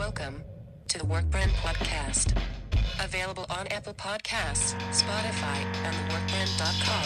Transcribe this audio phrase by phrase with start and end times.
[0.00, 0.42] Welcome
[0.88, 2.32] to the Workbrand Podcast.
[3.04, 7.04] Available on Apple Podcasts, Spotify, and theworkbrand.com.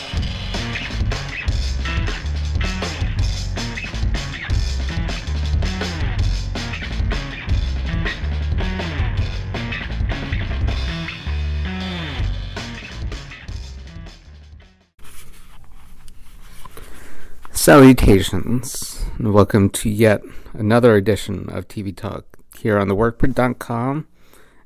[17.50, 20.22] Salutations, and welcome to yet
[20.52, 22.33] another edition of TV Talk
[22.64, 24.06] here on the workprint.com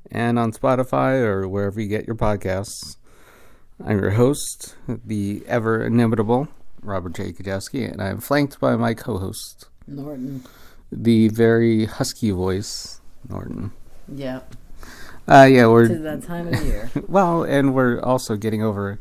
[0.08, 2.96] and on Spotify or wherever you get your podcasts.
[3.84, 6.46] I'm your host, the ever inimitable
[6.80, 7.32] Robert J.
[7.32, 10.44] Kajewski, and I'm flanked by my co host, Norton.
[10.92, 13.72] the very husky voice, Norton.
[14.14, 14.54] Yep.
[15.26, 16.92] Uh, yeah, we're, that time of year.
[17.08, 19.00] well, and we're also getting over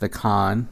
[0.00, 0.68] the con,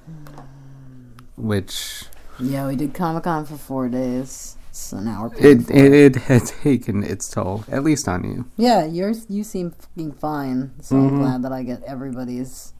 [1.37, 2.07] which
[2.41, 4.57] yeah, we did Comic Con for four days.
[4.92, 8.46] Now we're it, it, it has taken its toll, at least on you.
[8.56, 10.72] Yeah, you're you seem fucking fine.
[10.80, 11.09] So Mhm.
[11.09, 12.72] I'm glad that I get everybody's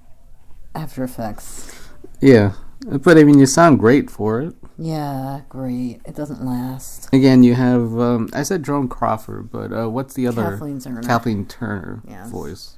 [0.74, 1.70] After Effects.
[2.20, 2.52] Yeah,
[2.86, 4.54] but I mean, you sound great for it.
[4.78, 6.00] Yeah, great.
[6.06, 7.08] It doesn't last.
[7.12, 11.02] Again, you have um, I said Joan Crawford, but uh, what's the other Kathleen Turner.
[11.02, 12.30] Kathleen Turner Yes.
[12.30, 12.76] voice?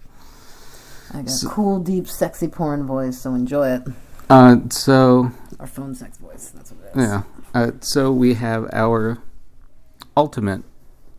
[1.14, 3.82] I got So- cool, deep, sexy porn voice, so enjoy it.
[4.30, 6.50] Uh, so our phone sex voice.
[6.54, 7.06] That's what it is.
[7.06, 7.22] yeah,
[7.54, 9.18] uh, so we have our
[10.16, 10.62] ultimate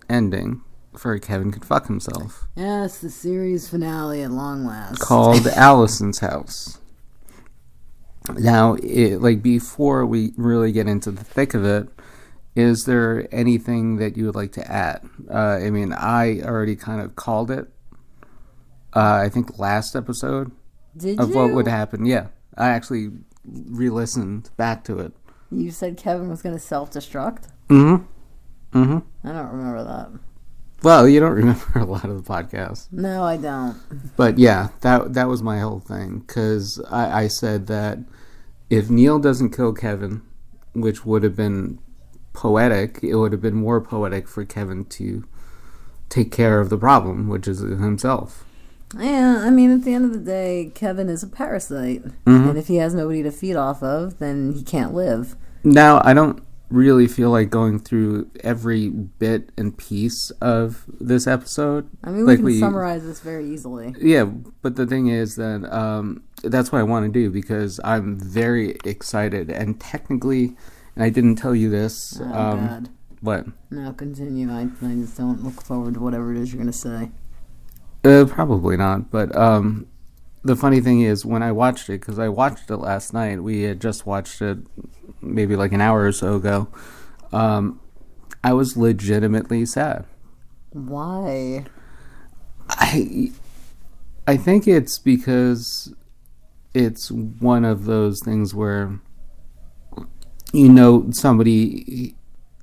[0.09, 0.61] ending
[0.95, 4.99] for Kevin can fuck himself, Yes, the series finale at long last.
[4.99, 6.79] called Allison's House.
[8.35, 11.87] Now, it, like before we really get into the thick of it,
[12.55, 15.01] is there anything that you would like to add?
[15.29, 17.67] Uh, I mean, I already kind of called it.
[18.95, 20.51] Uh, I think last episode
[20.95, 21.35] Did of you?
[21.35, 22.05] what would happen.
[22.05, 23.09] Yeah, I actually
[23.43, 25.11] re-listened back to it.
[25.53, 27.47] You said Kevin was going to self-destruct.
[27.69, 28.77] Mm-hmm.
[28.77, 29.27] Mm-hmm.
[29.27, 30.09] I don't remember that.
[30.81, 33.77] Well, you don't remember a lot of the podcast, No, I don't.
[34.17, 37.99] but yeah, that that was my whole thing because I, I said that
[38.69, 40.21] if Neil doesn't kill Kevin,
[40.73, 41.79] which would have been
[42.33, 45.23] poetic, it would have been more poetic for Kevin to
[46.09, 48.43] take care of the problem, which is himself.
[48.99, 52.03] Yeah, I mean, at the end of the day, Kevin is a parasite.
[52.25, 52.49] Mhm.
[52.49, 55.35] And if he has nobody to feed off of, then he can't live.
[55.63, 61.89] Now, I don't really feel like going through every bit and piece of this episode.
[62.03, 63.95] I mean, we can we- summarize this very easily.
[63.99, 68.19] Yeah, but the thing is that um, that's what I want to do because I'm
[68.19, 69.49] very excited.
[69.49, 70.55] And technically,
[70.95, 72.19] and I didn't tell you this.
[72.19, 72.89] Oh, um, God.
[73.21, 73.45] What?
[73.71, 74.51] No, continue.
[74.51, 77.11] I, I just don't look forward to whatever it is you're going to say.
[78.03, 79.09] Uh, probably not.
[79.11, 79.87] But um,
[80.43, 83.63] the funny thing is, when I watched it, because I watched it last night, we
[83.63, 84.57] had just watched it
[85.21, 86.67] maybe like an hour or so ago.
[87.31, 87.79] Um,
[88.43, 90.05] I was legitimately sad.
[90.71, 91.65] Why?
[92.69, 93.31] I
[94.27, 95.93] I think it's because
[96.73, 98.99] it's one of those things where
[100.51, 102.15] you know somebody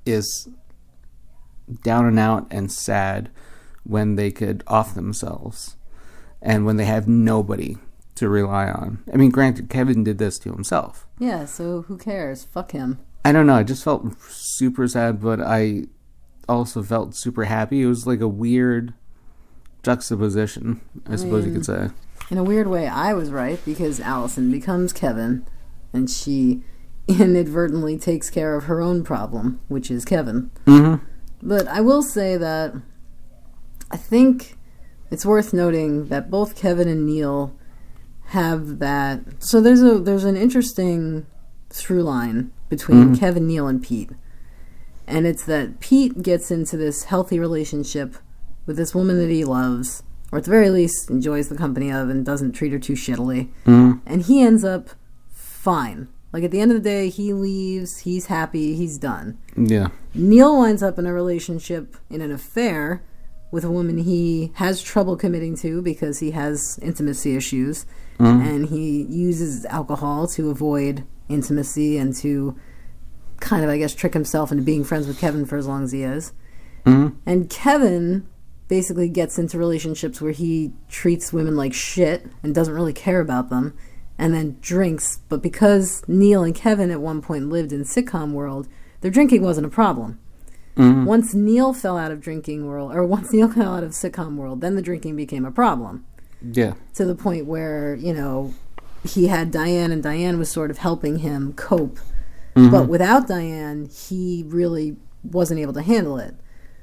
[0.05, 0.49] is
[1.83, 3.29] down and out and sad
[3.83, 5.77] when they could off themselves
[6.41, 7.77] and when they have nobody
[8.15, 9.03] to rely on.
[9.11, 11.07] I mean, granted, Kevin did this to himself.
[11.19, 12.43] Yeah, so who cares?
[12.43, 12.99] Fuck him.
[13.23, 13.55] I don't know.
[13.55, 15.85] I just felt super sad, but I
[16.49, 17.81] also felt super happy.
[17.81, 18.93] It was like a weird
[19.83, 21.89] juxtaposition, I, suppose you could say.
[22.29, 25.45] In a weird way, I was right because Allison becomes Kevin
[25.93, 26.61] and she
[27.07, 30.51] inadvertently takes care of her own problem, which is Kevin.
[30.65, 31.03] Mm-hmm.
[31.41, 32.73] But I will say that
[33.89, 34.57] I think
[35.11, 37.53] it's worth noting that both Kevin and Neil
[38.27, 39.21] have that.
[39.39, 41.27] So there's a there's an interesting
[41.69, 43.15] through line between mm-hmm.
[43.15, 44.11] Kevin, Neil, and Pete,
[45.05, 48.15] and it's that Pete gets into this healthy relationship
[48.65, 50.01] with this woman that he loves,
[50.31, 53.49] or at the very least enjoys the company of, and doesn't treat her too shittily,
[53.65, 53.97] mm-hmm.
[54.05, 54.91] and he ends up
[55.33, 56.07] fine.
[56.31, 57.99] Like at the end of the day, he leaves.
[57.99, 58.75] He's happy.
[58.75, 59.37] He's done.
[59.57, 59.89] Yeah.
[60.13, 63.03] Neil winds up in a relationship, in an affair,
[63.51, 67.85] with a woman he has trouble committing to because he has intimacy issues.
[68.17, 68.47] Mm-hmm.
[68.47, 72.57] And he uses alcohol to avoid intimacy and to
[73.39, 75.91] kind of, I guess, trick himself into being friends with Kevin for as long as
[75.91, 76.33] he is.
[76.85, 77.17] Mm-hmm.
[77.25, 78.27] And Kevin
[78.67, 83.49] basically gets into relationships where he treats women like shit and doesn't really care about
[83.49, 83.77] them
[84.17, 85.19] and then drinks.
[85.27, 88.67] But because Neil and Kevin at one point lived in sitcom world,
[89.01, 90.19] their drinking wasn't a problem.
[90.77, 94.61] Once Neil fell out of drinking world, or once Neil fell out of sitcom world,
[94.61, 96.05] then the drinking became a problem
[96.41, 96.73] Yeah.
[96.95, 98.53] to the point where you know
[99.03, 101.99] he had Diane, and Diane was sort of helping him cope.
[102.53, 106.35] But without Diane, he really wasn't able to handle it.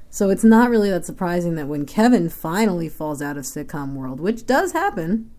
[0.09, 4.19] So it's not really that surprising that when Kevin finally falls out of sitcom world,
[4.19, 5.29] which does happen,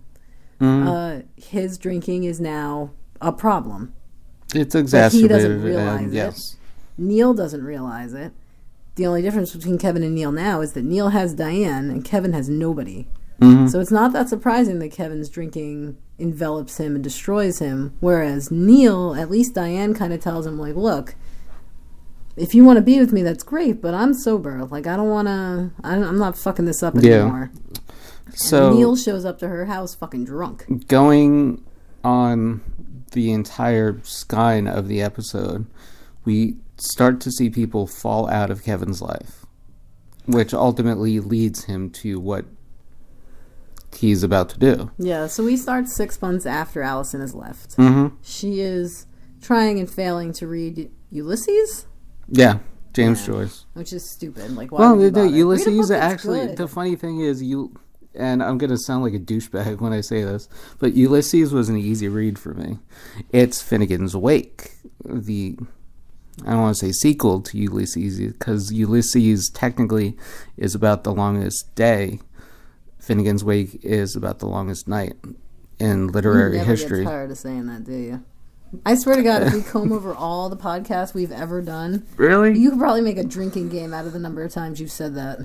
[0.60, 0.88] Mm-hmm.
[0.88, 3.94] uh, his drinking is now a problem.
[4.54, 5.22] It's exacerbated.
[5.22, 6.56] he doesn't realize and it.
[7.00, 8.32] Neil doesn't realize it.
[8.96, 12.32] The only difference between Kevin and Neil now is that Neil has Diane and Kevin
[12.32, 13.08] has nobody.
[13.40, 13.68] Mm-hmm.
[13.68, 17.96] So it's not that surprising that Kevin's drinking envelops him and destroys him.
[18.00, 21.14] Whereas Neil, at least Diane kind of tells him, like, look,
[22.36, 24.66] if you want to be with me, that's great, but I'm sober.
[24.66, 27.22] Like, I don't want to, I'm not fucking this up Yeah.
[27.22, 27.50] anymore.
[28.34, 30.86] So and Neil shows up to her house fucking drunk.
[30.88, 31.64] going
[32.04, 32.60] on
[33.12, 35.66] the entire skyline of the episode,
[36.24, 39.46] we start to see people fall out of Kevin's life,
[40.26, 42.44] which ultimately leads him to what
[43.94, 44.90] he's about to do.
[44.98, 47.76] Yeah, so we start six months after Allison has left.
[47.76, 48.16] Mm-hmm.
[48.22, 49.06] She is
[49.42, 51.86] trying and failing to read Ulysses,
[52.28, 52.58] Yeah,
[52.94, 53.66] James Joyce.
[53.74, 54.54] which is stupid.
[54.56, 55.26] Like, why Well, would you the, bother?
[55.26, 56.46] Read a Ulysses actually.
[56.46, 56.56] good.
[56.56, 57.74] The funny thing is, you
[58.14, 60.48] and I'm gonna sound like a douchebag when I say this,
[60.78, 62.78] but Ulysses was an easy read for me.
[63.30, 64.72] It's Finnegans Wake,
[65.04, 65.56] the
[66.46, 70.16] I don't want to say sequel to Ulysses because Ulysses technically
[70.56, 72.20] is about the longest day.
[73.02, 75.14] Finnegans Wake is about the longest night
[75.78, 77.04] in literary never history.
[77.04, 78.24] get tired of saying that, do you?
[78.86, 82.56] I swear to God, if we comb over all the podcasts we've ever done, Really?
[82.58, 85.14] you could probably make a drinking game out of the number of times you've said
[85.16, 85.40] that.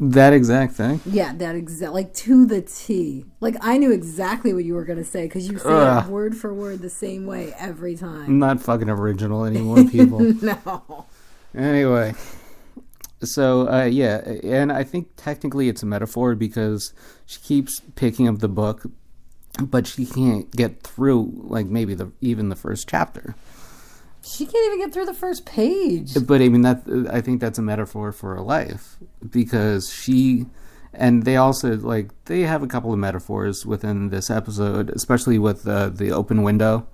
[0.00, 1.00] That exact thing?
[1.06, 3.24] Yeah, that exact, like to the T.
[3.40, 6.06] Like I knew exactly what you were gonna say because you say Ugh.
[6.06, 8.38] it word for word the same way every I'm time.
[8.38, 10.20] not fucking original anymore, people.
[10.20, 11.06] no.
[11.56, 12.14] Anyway,
[13.22, 16.92] so uh, yeah, and I think technically it's a metaphor because
[17.26, 18.86] she keeps picking up the book,
[19.60, 23.34] but she can't get through like maybe the even the first chapter.
[24.24, 26.14] She can't even get through the first page.
[26.26, 28.96] But I mean that I think that's a metaphor for her life
[29.28, 30.46] because she
[30.92, 35.66] and they also like they have a couple of metaphors within this episode, especially with
[35.68, 36.86] uh, the open window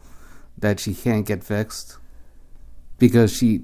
[0.59, 1.99] that she can't get fixed
[2.99, 3.63] because she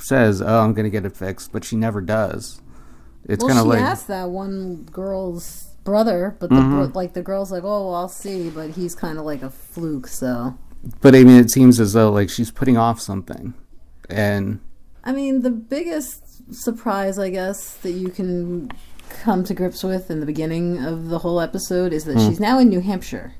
[0.00, 2.60] says, "Oh, I'm going to get it fixed," but she never does.
[3.24, 6.96] It's well, kind of she like asked that one girl's brother, but the Mm-hmm.
[6.96, 10.06] like the girl's like, "Oh, I'll see," but he's kind of like a fluke.
[10.08, 10.56] So,
[11.00, 13.54] but I mean it seems as though like she's putting off something.
[14.10, 14.60] And
[15.04, 18.70] I mean, the biggest surprise, I guess, that you can
[19.10, 22.28] come to grips with in the beginning of the whole episode is that Hmm.
[22.28, 23.34] she's now in New Hampshire.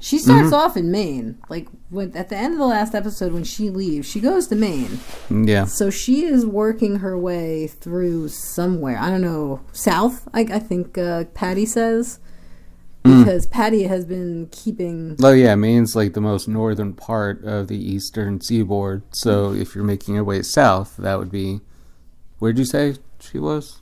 [0.00, 0.54] She starts Mm-hmm.
[0.54, 1.38] off in Maine.
[1.48, 4.54] Like when, at the end of the last episode, when she leaves, she goes to
[4.56, 5.00] Maine.
[5.30, 5.64] yeah.
[5.64, 8.96] So she is working her way through somewhere.
[8.98, 10.28] I don't know, south.
[10.32, 12.20] I, I think uh, Patty says
[13.08, 13.24] Hmm.
[13.24, 15.16] because Patty has been keeping.
[15.22, 19.02] Oh yeah, Maine's like the most northern part of the eastern seaboard.
[19.12, 21.60] So if you're making your way south, that would be
[22.38, 23.80] where'd you say she was?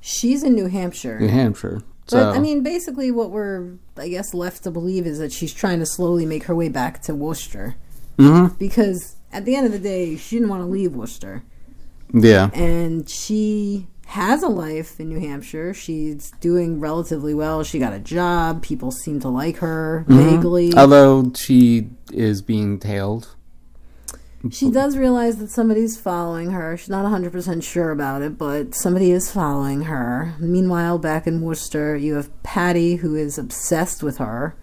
[0.00, 1.18] She's in New Hampshire.
[1.18, 1.82] New Hampshire.
[2.06, 5.54] But So I mean, basically, what we're I guess left to believe is that she's
[5.54, 7.76] trying to slowly make her way back to Worcester
[8.18, 8.58] Mhm.
[8.58, 11.42] because at the end of the day, she didn't want to leave Worcester,
[12.12, 12.50] yeah.
[12.54, 15.74] and she has a life in New Hampshire.
[15.74, 17.62] She's doing relatively well.
[17.64, 18.62] She got a job.
[18.62, 20.30] People seem to like her Mm-hmm.
[20.30, 20.72] vaguely.
[20.76, 23.34] Although she is being tailed.
[24.50, 26.76] She does realize that somebody's following her.
[26.76, 30.34] She's not 100% sure about it, but somebody is following her.
[30.38, 34.54] Meanwhile, back in Worcester, you have Patty, who is obsessed with her,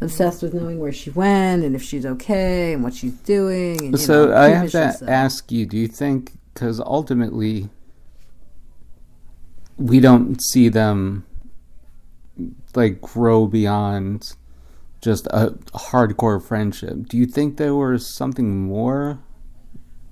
[0.00, 3.78] obsessed with knowing where she went and if she's okay and what she's doing.
[3.80, 7.68] And, you So know, I have to ask you: Do you think because ultimately
[9.78, 11.24] we don't see them
[12.74, 14.34] like grow beyond
[15.00, 17.08] just a hardcore friendship?
[17.08, 19.20] Do you think there was something more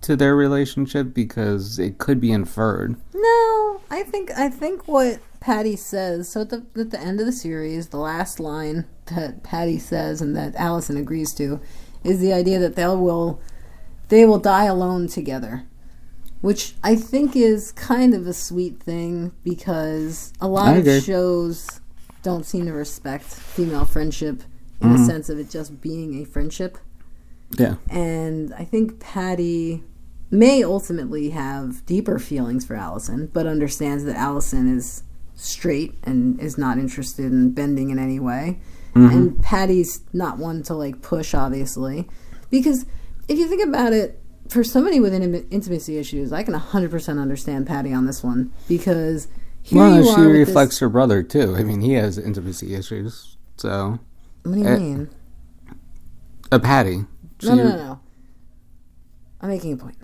[0.03, 2.97] to their relationship because it could be inferred?
[3.13, 6.29] No, I think I think what Patty says.
[6.29, 10.21] So at the at the end of the series, the last line that Patty says
[10.21, 11.61] and that Allison agrees to
[12.05, 13.41] is the idea that they will
[14.09, 15.65] they will die alone together,
[16.41, 21.81] which I think is kind of a sweet thing because a lot of shows
[22.23, 24.43] don't seem to respect female friendship
[24.81, 24.99] in Mm-hmm.
[24.99, 26.77] the sense of it just being a friendship.
[27.59, 27.77] Yeah.
[27.89, 29.83] And I think Patty
[30.31, 35.03] may ultimately have deeper feelings for Allison, but understands that Allison is
[35.35, 38.59] straight and is not interested in bending in any way.
[38.95, 42.09] And Patty's not one to like push, obviously,
[42.51, 42.87] because
[43.29, 47.93] if you think about it, for somebody with intimacy issues, I can 100% understand Patty
[47.93, 49.29] on this one because
[49.63, 50.25] here Well, you she are.
[50.29, 51.57] with this- reflects her brother too.
[51.57, 53.37] I mean, he has intimacy issues.
[53.57, 53.99] So,
[54.43, 55.09] what do you uh, mean?
[56.53, 57.05] a Patty.
[57.43, 58.01] No, no, no, no.
[59.41, 59.97] I'm making a point.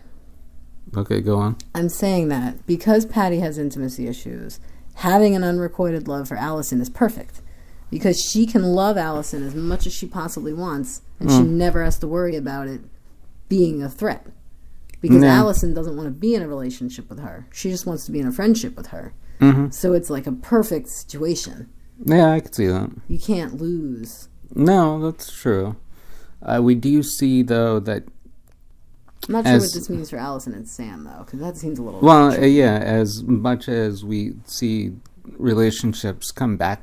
[0.97, 1.57] Okay, go on.
[1.75, 4.61] I'm saying that because Patty has intimacy issues,
[4.97, 7.41] having an unrequited love for Allison is perfect.
[7.91, 11.99] Because she can love Allison as much as she possibly wants, and she never has
[11.99, 12.81] to worry about it
[13.57, 14.27] being a threat.
[15.03, 15.37] Because Yeah.
[15.41, 17.47] Allison doesn't want to be in a relationship with her.
[17.53, 19.13] She just wants to be in a friendship with her.
[19.41, 21.69] hmm So it's like a perfect situation.
[22.05, 22.89] Yeah, I could see that.
[23.09, 24.29] You can't lose.
[24.55, 25.77] No, that's true.
[26.41, 28.05] Uh, we do see though that
[29.29, 31.79] I'm not sure As- what this means for Allison and Sam, though, because that seems
[31.79, 32.01] a little.
[32.01, 34.93] well, uh, yeah, as much as we see
[35.39, 36.81] relationships come back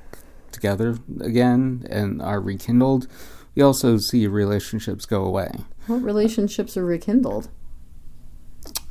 [0.52, 3.08] together again and are rekindled,
[3.56, 5.52] we also see relationships go away.
[5.90, 7.50] What relationships are rekindled?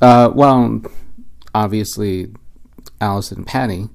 [0.01, 0.81] Uh, well,
[1.55, 2.33] obviously,
[2.99, 3.87] Alice and Patty,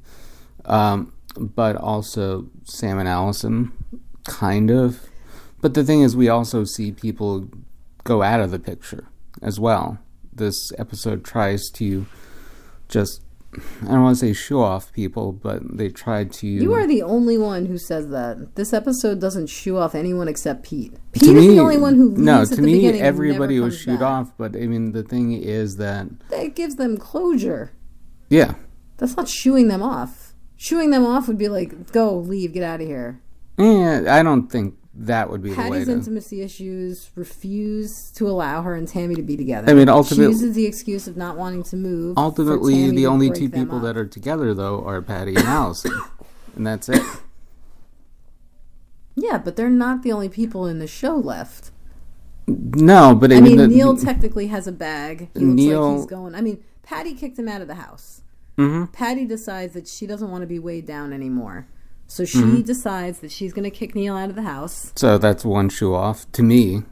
[0.64, 3.72] um, but also Sam and Allison,
[4.26, 5.00] kind of.
[5.60, 7.50] But the thing is, we also see people
[8.04, 9.06] go out of the picture
[9.42, 9.98] as well.
[10.32, 12.06] This episode tries to
[12.88, 13.20] just,
[13.82, 16.46] I don't want to say show off people, but they tried to.
[16.46, 18.54] You are the only one who says that.
[18.56, 20.94] This episode doesn't shoe off anyone except Pete.
[21.12, 22.44] Pete to is me, the only one who no.
[22.44, 26.76] To me, everybody was shoot off, but I mean, the thing is that, That gives
[26.76, 27.72] them closure.
[28.28, 28.54] yeah,
[28.98, 30.34] That's not shooing them off.
[30.56, 33.20] Shooing them off would be like, go, leave, get out of here.
[33.58, 34.04] yeah.
[34.08, 35.92] I don't think that would be the way Patty's to.
[35.92, 39.70] intimacy issues refuse to allow her and Tammy to be together.
[39.70, 42.16] I mean, ultimately, she uses the excuse of not wanting to move.
[42.16, 43.82] Ultimately, the only two people up.
[43.84, 45.92] that are together, though, are Patty and Allison.
[46.56, 47.02] and that's it.
[49.16, 51.70] Yeah, but they're not the only people in the show left.
[52.48, 55.28] No, but I, I mean, the, Neil technically has a bag.
[55.34, 56.34] He looks Neil- like he's going.
[56.34, 58.22] I mean, Patty kicked him out of the house.
[58.58, 58.92] Mhm.
[58.92, 61.66] Patty decides that she doesn't want to be weighed down anymore.
[62.06, 62.60] So she Mm-hmm.
[62.62, 64.92] decides that she's going to kick Neil out of the house.
[64.96, 66.82] So that's one shoe off to me.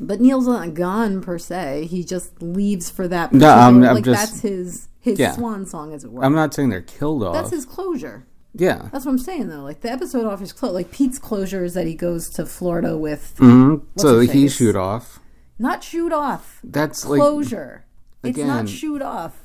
[0.00, 1.86] But Neil's not gone per se.
[1.90, 3.32] He just leaves for that.
[3.32, 5.32] No, I'm- I'm like just- that's his his Yeah.
[5.32, 6.22] swan song, as it were.
[6.22, 7.32] I'm not saying they're killed off.
[7.32, 8.26] that's his closure.
[8.54, 8.88] yeah.
[8.92, 9.62] That's what I'm saying, though.
[9.62, 10.74] Like the episode offers closure.
[10.74, 13.86] Like Pete's closure is that he goes to Florida with Mm-hmm.
[13.96, 15.18] So he shoot off.
[15.58, 17.84] not shoot off That's like closure.
[18.22, 19.39] it's not again- shoot off.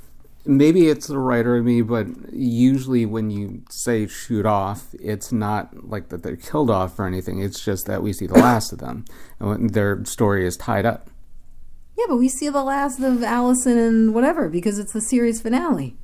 [0.45, 5.89] Maybe it's the writer of me, but usually when you say shoot off, it's not
[5.89, 7.39] like that they're killed off or anything.
[7.41, 9.05] It's just that we see the last of them,
[9.39, 11.09] and when their story is tied up.
[11.97, 15.95] Yeah, but we see the last of Allison and whatever because it's the series finale.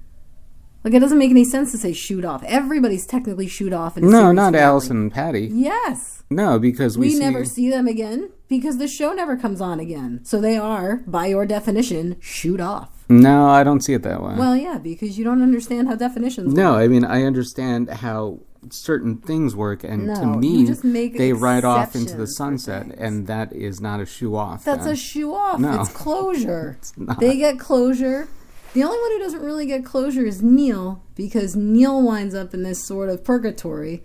[0.83, 2.43] Like it doesn't make any sense to say shoot off.
[2.43, 4.63] Everybody's technically shoot off in No, not finale.
[4.63, 5.49] Allison and Patty.
[5.53, 6.23] Yes.
[6.29, 9.79] No, because we, We see, never see them again because the show never comes on
[9.79, 10.21] again.
[10.23, 13.00] So they are, by your definition, shoot off.
[13.19, 14.35] No, I don't see it that way.
[14.35, 18.39] Well, yeah, because you don't understand how definitions no, I mean I understand how
[18.69, 23.27] certain things work, and to me, just make they ride off into the sunset, and
[23.27, 24.63] that is not a shoe off.
[24.63, 24.93] That's then.
[24.93, 25.59] a shoe off.
[25.59, 25.81] No.
[25.81, 26.77] It's closure.
[26.97, 27.19] not.
[27.19, 28.27] They get closure.
[28.73, 32.63] The only one who doesn't really get closure is Neil because Neil winds up in
[32.63, 34.03] this sort of purgatory.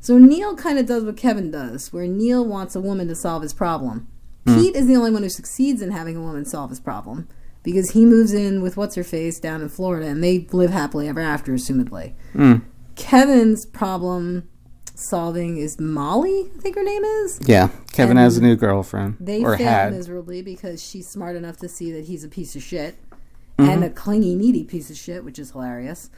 [0.00, 3.42] So Neil kind of does what Kevin does, where Neil wants a woman to solve
[3.42, 4.08] his problem.
[4.46, 4.54] Hmm.
[4.54, 7.28] Pete is the only one who succeeds in having a woman solve his problem
[7.70, 11.06] because he moves in with what's her face down in Florida and they live happily
[11.08, 12.14] ever after, assumedly.
[12.34, 12.62] Mm.
[12.96, 14.48] Kevin's problem
[14.94, 17.38] solving is Molly, I think her name is.
[17.46, 19.92] yeah, Kevin And has a new girlfriend, They or fail had.
[19.92, 22.96] miserably because she's smart enough to see that he's a piece of shit
[23.58, 23.70] Mm-hmm.
[23.70, 26.10] and a clingy, needy piece of shit, which is hilarious.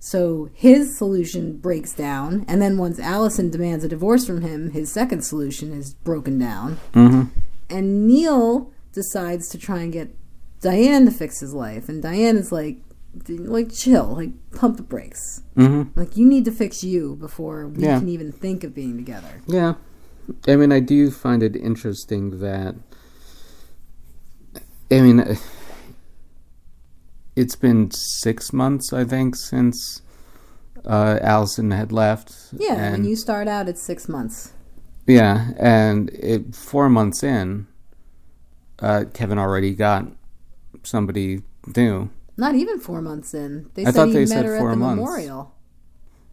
[0.00, 4.90] So his solution breaks down, and then once Allison demands a divorce from him, his
[4.90, 6.78] second solution is broken down.
[6.94, 7.24] hmm
[7.68, 10.14] And Neil decides to try and get
[10.60, 12.78] Diane to fix his life, and Diane is like,
[13.28, 15.42] like chill, like pump the brakes.
[15.54, 17.98] hmm Like you need to fix you before we Yeah.
[17.98, 19.40] can even think of being together.
[19.46, 19.74] Yeah,
[20.46, 22.74] I mean, I do find it interesting that.
[24.90, 25.20] I mean,
[27.36, 30.02] it's been six months, I think, since
[30.84, 32.34] uh, Allison had left.
[32.52, 34.52] Yeah, and, when you start out, it's six months.
[35.06, 37.66] Yeah, and it, four months in,
[38.80, 40.06] uh, Kevin already got
[40.86, 41.42] somebody
[41.74, 42.10] new.
[42.36, 43.70] Not even four months in.
[43.74, 45.00] They I said thought he they met said her four at the months.
[45.00, 45.52] memorial.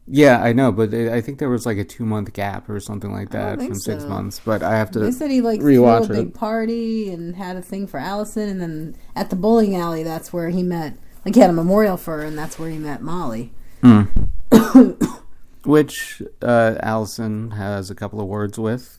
[0.06, 2.80] Yeah, I know, but it, I think there was like a two month gap or
[2.82, 4.42] something like that from six months.
[4.44, 5.00] But I have to.
[5.00, 6.34] They said he like threw a big it.
[6.34, 10.50] party and had a thing for Allison, and then at the bowling alley, that's where
[10.50, 10.98] he met.
[11.26, 13.54] Like he had a memorial for her, and that's where he met Molly.
[13.82, 14.04] Hmm.
[15.64, 18.98] Which uh, Allison has a couple of words with,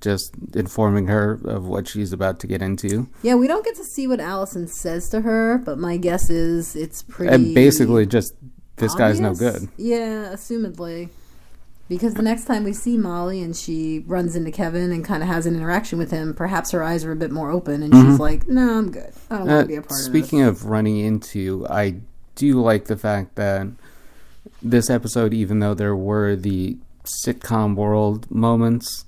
[0.00, 3.08] just informing her of what she's about to get into.
[3.22, 6.74] Yeah, we don't get to see what Allison says to her, but my guess is
[6.76, 7.32] it's pretty.
[7.34, 8.32] And basically, just
[8.76, 9.68] this guy's no good.
[9.76, 11.08] Yeah, assumedly.
[11.88, 15.28] Because the next time we see Molly and she runs into Kevin and kind of
[15.28, 18.18] has an interaction with him, perhaps her eyes are a bit more open and she's
[18.18, 19.12] like, "No, I'm good.
[19.30, 20.02] I don't want Uh, to be a part of it.
[20.02, 21.96] speaking of of running into, I
[22.34, 23.68] do like the fact that
[24.60, 26.76] this episode, even though there were the
[27.24, 29.04] sitcom world moments,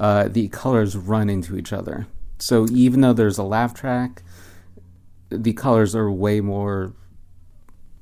[0.00, 2.06] uh, the colors run into each other.
[2.38, 4.22] So even though there's a laugh track,
[5.30, 6.92] the colors are way more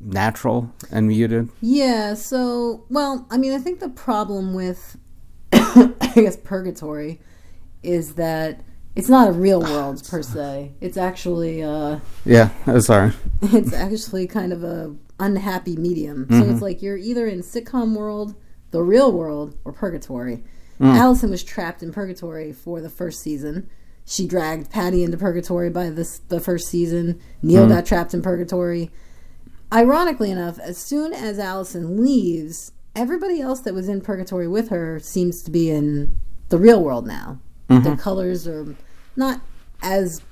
[0.01, 1.49] natural and muted.
[1.61, 2.15] Yeah.
[2.15, 4.99] So, well, I mean, I think the problem with,
[5.53, 7.21] I guess, Purgatory,
[7.83, 8.63] is that
[8.95, 10.73] it's not a real world per se.
[10.81, 11.63] It's actually.
[11.63, 12.51] uh Yeah,
[12.81, 13.13] sorry.
[13.43, 16.27] it's actually kind of a unhappy medium.
[16.31, 18.35] So it's like you're either in sitcom world,
[18.71, 20.45] the real world, or purgatory.
[20.81, 20.95] Mm.
[20.97, 23.69] Allison was trapped in purgatory for the first season.
[24.05, 27.21] She dragged Patty into purgatory by this the first season.
[27.43, 27.71] Neil mm.
[27.71, 28.91] got trapped in purgatory.
[29.73, 35.01] Ironically enough, as soon as Allison leaves, everybody else that was in purgatory with her
[35.01, 36.19] seems to be in
[36.51, 37.41] the real world now.
[37.69, 37.91] Mm-hmm.
[37.91, 38.77] The colors are
[39.17, 39.41] not
[39.83, 40.23] as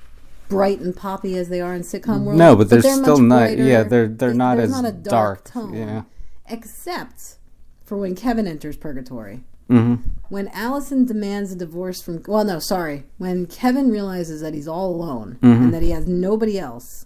[0.47, 2.37] bright and poppy as they are in sitcom world.
[2.37, 3.63] No, but they're still much not- brighter.
[3.63, 5.73] yeah, they're- they're not as not a dark, tone.
[5.73, 6.03] yeah.
[6.47, 7.37] Except
[7.83, 9.43] for when Kevin enters purgatory.
[9.67, 9.95] Hmm
[10.29, 13.05] When Allison demands a divorce from well, no, sorry.
[13.17, 15.63] When Kevin realizes that he's all alone Mm-hmm.
[15.63, 17.05] and that he has nobody else,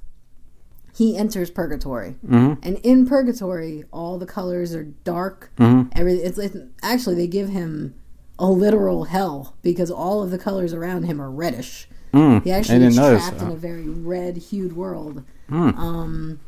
[0.95, 2.11] he enters purgatory.
[2.27, 5.51] hmm And in purgatory, all the colors are dark.
[5.57, 7.95] hmm Every it's, it's actually they give him
[8.37, 11.87] a literal hell because all of the colors around him are reddish.
[12.13, 12.43] Mm.
[12.43, 15.23] He actually is trapped in a very red hued world.
[15.49, 15.77] Mm.
[15.77, 16.39] Um,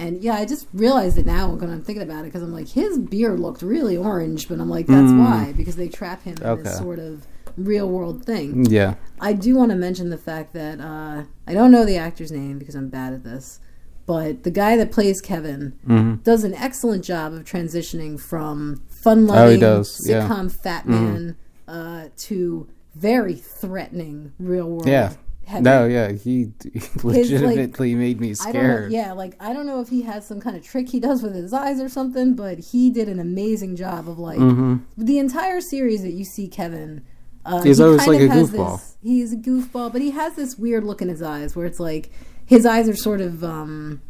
[0.00, 2.68] and yeah, I just realized it now when I'm thinking about it because I'm like,
[2.68, 6.62] his beard looked really orange, but I'm like, that's why because they trap him in
[6.62, 7.26] this sort of
[7.56, 8.64] real world thing.
[8.64, 8.94] Yeah.
[9.20, 12.58] I do want to mention the fact that uh, I don't know the actor's name
[12.58, 13.60] because I'm bad at this,
[14.06, 19.24] but the guy that plays Kevin hmm does an excellent job of transitioning from fun
[19.24, 20.22] Oh, loving he does, yeah.
[20.22, 20.32] Mm-hmm.
[20.32, 21.36] sitcom fat man
[21.68, 24.88] uh, to very threatening real world.
[24.88, 25.12] Yeah.
[25.58, 28.92] No, yeah, he, he legitimately made me don't know, scared.
[28.92, 31.34] yeah, like I don't know if he has some kind of trick he does with
[31.34, 35.60] his eyes or something, but he did an amazing job of like hmm the entire
[35.60, 37.04] series that you see Kevin.
[37.44, 38.78] Uh, He's he always like a has goofball.
[38.78, 41.80] This, he's a goofball, but he has this weird look in his eyes where it's
[41.80, 42.10] like
[42.44, 44.02] his eyes are sort of um,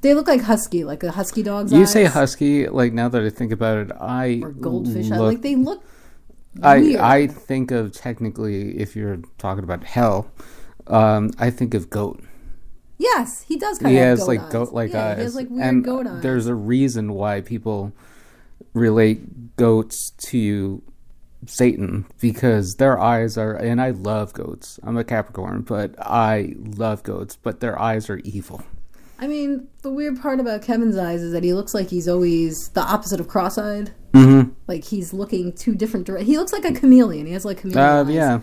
[0.00, 1.92] they look like husky, like a husky dog's You eyes.
[1.92, 5.18] say husky, like now that I think about it, I or goldfish eyes.
[5.18, 5.84] look, Like they look.
[6.62, 7.00] I weird.
[7.00, 10.30] I think of technically, if you're talking about hell,
[10.88, 12.20] um, I think of goat.
[12.98, 14.52] Yes, he does kind He of has goat like eyes.
[14.52, 16.22] goat like yeah, eyes, He has like weird and goat eyes.
[16.22, 17.92] there's a reason why people
[18.72, 20.82] relate goats to
[21.46, 24.80] Satan because their eyes are, and I love goats.
[24.82, 28.62] I'm a Capricorn, but I love goats, but their eyes are evil.
[29.18, 32.68] I mean, the weird part about Kevin's eyes is that he looks like he's always
[32.74, 33.92] the opposite of cross-eyed.
[34.12, 34.50] Mm-hmm.
[34.66, 36.28] Like he's looking two different directions.
[36.30, 37.26] He looks like a chameleon.
[37.26, 38.10] He has like chameleon Uh, eyes.
[38.10, 38.40] yeah,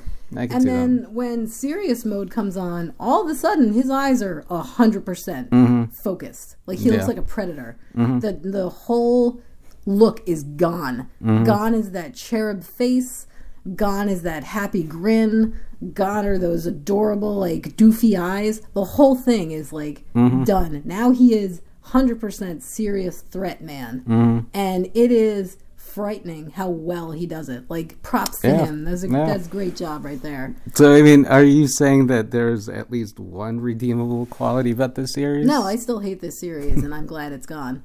[0.51, 4.59] And then when serious mode comes on, all of a sudden his eyes are a
[4.61, 5.85] hundred percent Mm-hmm.
[5.91, 6.55] focused.
[6.65, 7.77] Like he looks like a predator.
[7.95, 9.41] The the whole
[9.85, 11.09] look is gone.
[11.21, 11.43] Mm-hmm.
[11.43, 13.27] Gone is that cherub face.
[13.75, 15.57] Gone is that happy grin.
[15.93, 18.61] Gone are those adorable like doofy eyes.
[18.73, 20.43] The whole thing is like Mm-hmm.
[20.43, 20.81] done.
[20.85, 24.39] Now he is hundred percent serious threat man, Mm-hmm.
[24.53, 25.57] and it is
[25.93, 27.63] frightening how well he does it.
[27.69, 28.65] Like props to Yeah.
[28.65, 28.83] him.
[28.83, 29.25] That's a Yeah.
[29.25, 30.55] that's a great job right there.
[30.73, 35.13] So, I mean, are you saying that there's at least one redeemable quality about this
[35.13, 35.45] series?
[35.45, 37.83] No, I still hate this series, and I'm glad it's gone.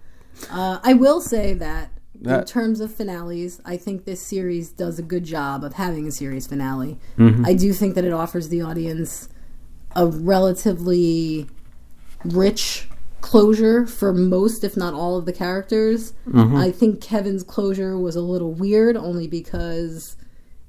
[0.51, 1.91] Uh, I will say that
[2.25, 6.11] in terms of finales, I think this series does a good job of having a
[6.11, 6.99] series finale.
[7.19, 7.45] Mm-hmm.
[7.45, 9.29] I do think that it offers the audience
[9.95, 11.47] a relatively
[12.25, 12.89] rich
[13.21, 16.13] closure for most, if not all, of the characters.
[16.29, 16.57] Mm-hmm.
[16.57, 20.17] I think Kevin's closure was a little weird, only because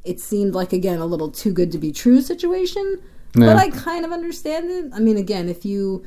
[0.03, 3.01] it seemed like again a little too good to be true situation.
[3.35, 3.45] Yeah.
[3.47, 4.91] But I kind of understand it.
[4.93, 6.05] I mean, again, if you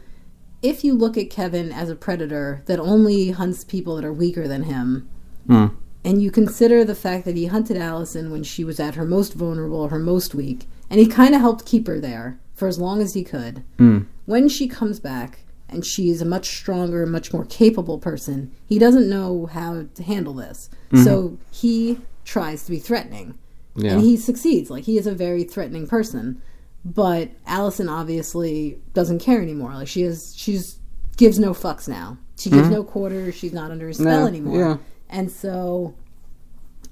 [0.62, 4.46] if you look at Kevin as a predator that only hunts people that are weaker
[4.46, 5.08] than him,
[5.48, 5.66] Hmm.
[6.04, 9.34] and you consider the fact that he hunted Allison when she was at her most
[9.34, 13.00] vulnerable, her most weak, and he kind of helped keep her there for as long
[13.00, 13.64] as he could.
[13.78, 14.00] Hmm.
[14.24, 15.40] When she comes back
[15.72, 20.34] and she's a much stronger, much more capable person, he doesn't know how to handle
[20.34, 20.70] this.
[20.94, 21.34] So mm-hmm.
[21.50, 23.38] he tries to be threatening.
[23.74, 23.92] Yeah.
[23.92, 24.70] And he succeeds.
[24.70, 26.42] Like he is a very threatening person.
[26.84, 29.72] But Allison obviously doesn't care anymore.
[29.74, 30.78] Like she is she's
[31.16, 32.18] gives no fucks now.
[32.36, 32.72] She gives mm-hmm.
[32.72, 34.58] no quarters, she's not under his spell No, anymore.
[34.58, 34.76] yeah.
[35.08, 35.94] And so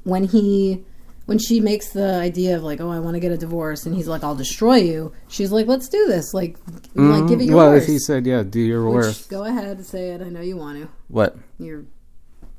[0.04, 0.84] when he
[1.30, 3.94] when she makes the idea of like, oh, I want to get a divorce, and
[3.94, 5.12] he's like, I'll destroy you.
[5.28, 6.34] She's like, let's do this.
[6.34, 6.56] Like,
[6.96, 7.54] like give it your Mm-hmm.
[7.54, 7.84] well, worst.
[7.84, 9.30] if he said, yeah, do your Which, worst.
[9.30, 10.20] Go ahead, say it.
[10.22, 10.88] I know you want to.
[11.06, 11.36] What?
[11.60, 11.84] Your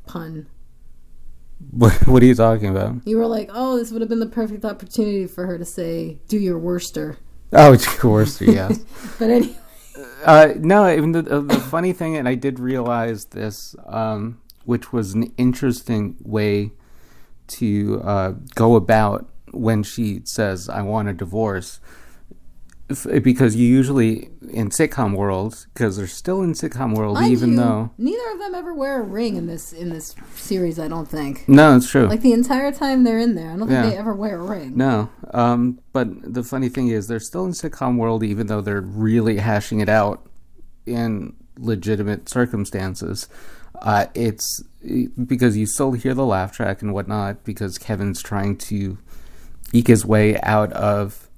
[0.07, 0.47] pun.
[1.71, 3.05] What, what are you talking about?
[3.05, 6.19] You were like, "Oh, this would have been the perfect opportunity for her to say,
[6.29, 7.17] do your worster."
[7.51, 8.79] Oh, of course, yes.
[9.19, 9.55] But anyway,
[10.23, 15.13] Uh, no, even the, the funny thing, and I did realize this, um, which was
[15.13, 16.71] an interesting way
[17.51, 21.79] to uh, go about when she says, "I want a divorce,"
[23.23, 27.57] because you usually in sitcom world, because they're still in sitcom world, mind even you,
[27.57, 30.79] though neither of them ever wear a ring in this in this series.
[30.79, 31.47] I don't think.
[31.47, 32.07] no, it's true.
[32.07, 34.75] Like the entire time they're in there, I don't think they ever wear a ring.
[34.75, 38.81] No, um, but the funny thing is, they're still in sitcom world, even though they're
[38.81, 40.27] really hashing it out
[40.85, 43.27] in legitimate circumstances.
[43.81, 44.63] Uh, it's
[45.25, 48.97] because you still hear the laugh track and whatnot, because Kevin's trying to
[49.73, 51.29] eke his way out of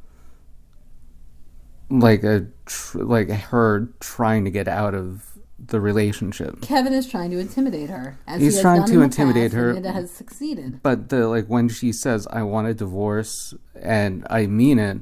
[1.90, 5.30] like a tr- like her trying to get out of
[5.66, 6.62] the relationship.
[6.62, 8.18] Kevin is trying to intimidate her.
[8.28, 9.70] As He's he trying to in intimidate past, her.
[9.72, 10.82] and it has succeeded.
[10.84, 14.98] but the like when she says i want a divorce and i mean it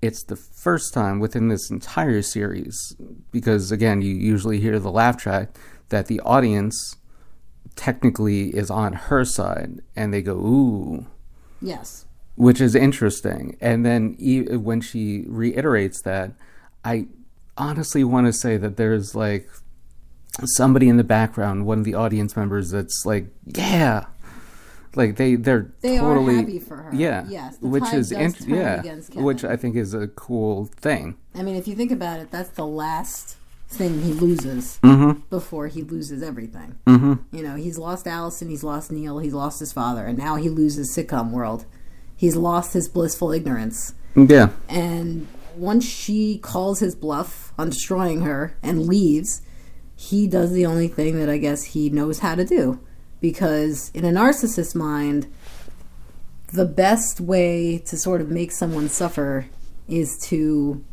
[0.00, 2.96] it's the first time within this entire series
[3.30, 5.56] because again you usually hear the laugh track
[5.92, 6.96] that the audience
[7.76, 11.06] technically is on her side and they go ooh.
[11.60, 12.04] Yes.
[12.34, 13.56] which is interesting.
[13.60, 16.32] And then e- when she reiterates that
[16.84, 17.06] i
[17.56, 19.48] honestly want to say that there's like
[20.44, 24.06] somebody in the background one of the audience members that's like yeah.
[24.94, 26.90] Like they they're They are totally happy for her.
[26.94, 27.24] yeah.
[27.28, 28.82] Yes, which is int- yeah.
[29.14, 31.16] which i think is a cool thing.
[31.34, 33.36] I mean, if you think about it, that's the last
[33.72, 35.20] thing he loses Mm-hmm.
[35.30, 36.78] before he loses everything.
[36.86, 37.36] Mm-hmm.
[37.36, 40.48] You know, he's lost Allison, he's lost Neil, he's lost his father, and now he
[40.48, 41.64] loses sitcom world.
[42.16, 43.94] He's lost his blissful ignorance.
[44.14, 49.42] yeah And once she calls his bluff on destroying her and leaves,
[49.96, 52.80] he does the only thing that I guess he knows how to do.
[53.20, 55.26] Because in a narcissist mind,
[56.52, 59.46] the best way to sort of make someone suffer
[59.88, 60.84] is to,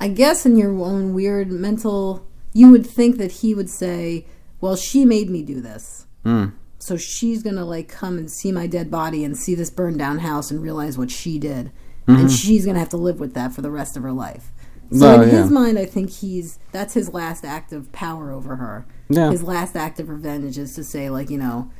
[0.00, 2.26] I guess, in your own weird mental,
[2.58, 4.26] you would think that he would say,
[4.60, 6.06] Well, she made me do this.
[6.24, 6.52] Mm.
[6.78, 10.18] So she's gonna like come and see my dead body and see this burned down
[10.18, 11.70] house and realize what she did,
[12.06, 14.50] and she's gonna have to live with that for the rest of her life.
[14.90, 15.52] So in his yeah.
[15.52, 18.86] mind, I think he's that's his last act of power over her.
[19.08, 19.30] Yeah.
[19.30, 21.70] His last act of revenge is to say like you know,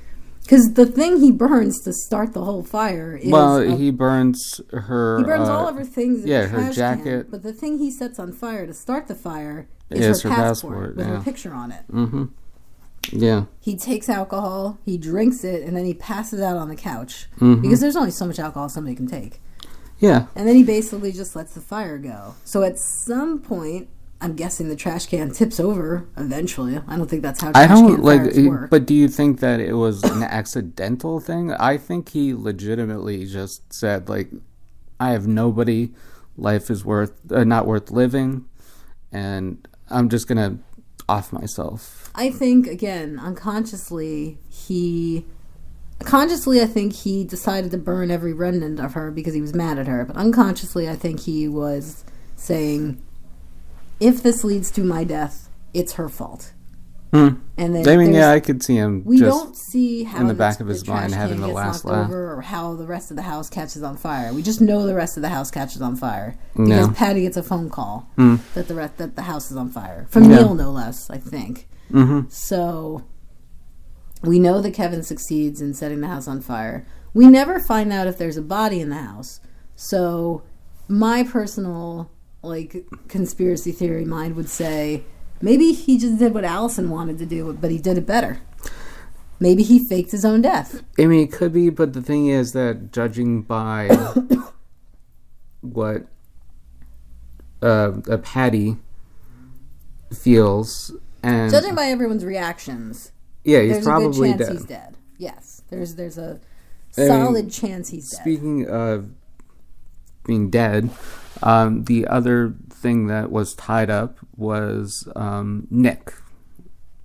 [0.42, 4.60] because the thing he burns to start the whole fire is well a- he burns
[4.70, 6.22] her he burns uh, all of her things.
[6.22, 7.30] In yeah, her trash can, jacket.
[7.30, 10.34] but the thing he sets on fire to start the fire is, Is her, her
[10.34, 11.16] passport, passport, with yeah.
[11.16, 11.84] her picture on it.
[13.12, 17.26] yeah He takes alcohol, he drinks it, and then he passes out on the couch
[17.40, 17.62] Mm-hmm.
[17.62, 19.40] because there's only so much alcohol somebody can take.
[19.98, 22.34] yeah And then he basically just lets the fire go.
[22.44, 23.88] So at some point,
[24.20, 26.80] I'm guessing the trash can tips over eventually.
[26.88, 28.70] I don't think that's how I trash don't can like, fires work.
[28.70, 31.52] but do you think that it was an accidental thing?
[31.52, 34.30] I think he legitimately just said like,
[34.98, 35.92] "I have nobody.
[36.36, 38.44] Life is worth uh, not worth living,
[39.12, 40.58] and I'm just gonna
[41.08, 45.24] off myself." I think again, unconsciously, he
[46.00, 49.78] consciously I think he decided to burn every remnant of her because he was mad
[49.78, 50.04] at her.
[50.04, 52.04] But unconsciously I think he was
[52.36, 53.02] saying
[54.00, 56.52] if this leads to my death, it's her fault.
[57.12, 57.28] Hmm.
[57.56, 60.26] And then I mean, yeah, I could see him we just don't see how in
[60.28, 62.06] the back of his mind having the last laugh.
[62.06, 64.32] over or how the rest of the house catches on fire.
[64.34, 66.88] We just know the rest of the house catches on fire because.
[66.94, 68.36] Patty gets a phone call Hmm.
[68.54, 70.36] that the rest that the house is on fire from Yeah.
[70.36, 71.08] Neil, no less.
[71.08, 71.66] I think.
[71.90, 72.30] Mhm.
[72.30, 73.02] So
[74.22, 76.84] we know that Kevin succeeds in setting the house on fire.
[77.14, 79.40] We never find out if there's a body in the house.
[79.76, 80.42] So
[80.88, 82.10] my personal
[82.42, 85.04] like conspiracy theory mind would say
[85.40, 88.40] maybe he just did what Allison wanted to do, but he did it better.
[89.40, 90.82] Maybe he faked his own death.
[90.98, 93.88] I mean, it could be, but the thing is that judging by
[95.60, 96.06] what
[97.62, 98.76] uh, a Patty
[100.12, 103.12] feels, and Judging by everyone's reactions,
[103.44, 104.52] yeah, he's probably dead.
[104.52, 104.96] he's dead.
[105.18, 106.40] Yes, there's there's a
[106.96, 108.20] I mean, solid chance he's dead.
[108.20, 109.10] Speaking of
[110.24, 110.90] being dead,
[111.42, 116.12] um, the other thing that was tied up was um, Nick.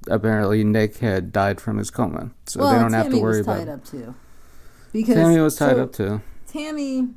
[0.09, 3.47] Apparently, Nick had died from his coma, so well, they don't have to worry was
[3.47, 3.57] about.
[3.57, 4.15] tied up too.
[4.91, 6.21] Because Tammy was tied so up too.
[6.47, 7.07] Tammy,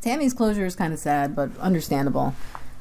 [0.00, 2.34] Tammy's closure is kind of sad, but understandable.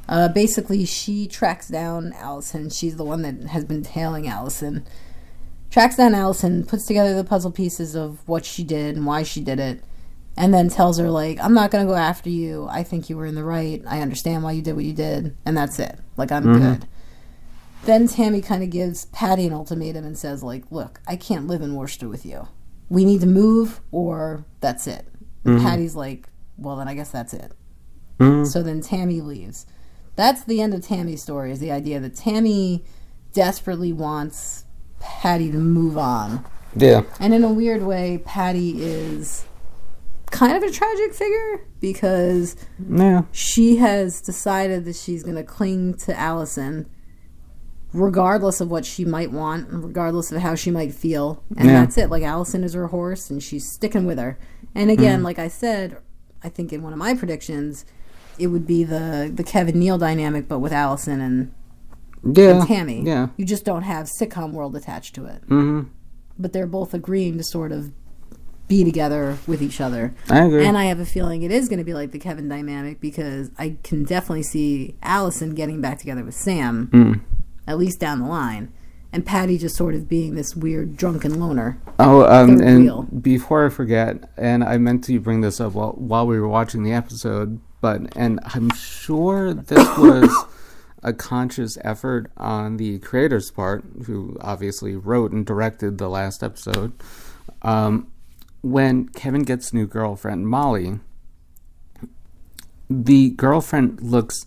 [0.08, 2.70] Uh, basically, she tracks down Allison.
[2.70, 4.86] She's the one that has been tailing Allison.
[5.72, 9.42] Tracks down Allison, puts together the puzzle pieces of what she did and why she
[9.42, 9.84] did it,
[10.36, 12.68] and then tells her like, "I'm not gonna go after you.
[12.70, 13.82] I think you were in the right.
[13.88, 16.00] I understand why you did what you did, and that's it.
[16.18, 16.88] Like I'm good."
[17.86, 21.62] Then Tammy kind of gives Patty an ultimatum and says like, "Look, I can't live
[21.62, 22.48] in Worcester with you.
[22.90, 25.08] we need to move or that's it.
[25.46, 26.28] And Patty's like,
[26.60, 27.52] well, then I guess that's it.
[28.20, 28.46] Mhm.
[28.46, 29.66] So then Tammy leaves.
[30.16, 31.52] That's the end of Tammy's story.
[31.52, 32.84] Is the idea that Tammy
[33.34, 34.66] desperately wants
[35.00, 37.02] Patty to move on, Yeah.
[37.20, 39.46] and in a weird way, Patty is
[40.34, 42.56] kind of a tragic figure because
[42.90, 43.22] Yeah.
[43.32, 46.88] she has decided that she's going to cling to Allison
[47.94, 51.82] regardless of what she might want regardless of how she might feel and Yeah.
[51.82, 54.40] that's it like Allison is her horse and she's sticking with her
[54.74, 55.98] and again like I said
[56.44, 57.86] I think in one of my predictions
[58.40, 61.54] it would be the the Kevin Neil dynamic but with Allison and,
[62.36, 62.58] Yeah.
[62.58, 63.28] and Tammy Yeah.
[63.38, 65.82] you just don't have sitcom world attached to it hmm
[66.40, 67.92] but they're both agreeing to sort of
[68.74, 70.66] be together with each other I agree.
[70.66, 73.52] and I have a feeling it is going to be like the Kevin dynamic because
[73.58, 77.22] I can definitely see Allison getting back together with Sam, Mm.
[77.68, 78.72] at least down the line,
[79.12, 81.78] and Patty just sort of being this weird drunken loner.
[82.00, 83.04] Oh, um, and wheel.
[83.22, 86.82] before I forget, and I meant to bring this up while while we were watching
[86.84, 90.30] the episode, but and I'm sure this was
[91.04, 96.94] a conscious effort on the creator's part, who obviously wrote and directed the last episode.
[97.62, 98.08] Um,
[98.64, 101.00] when Kevin gets new girlfriend Molly,
[102.90, 104.46] the girlfriend looks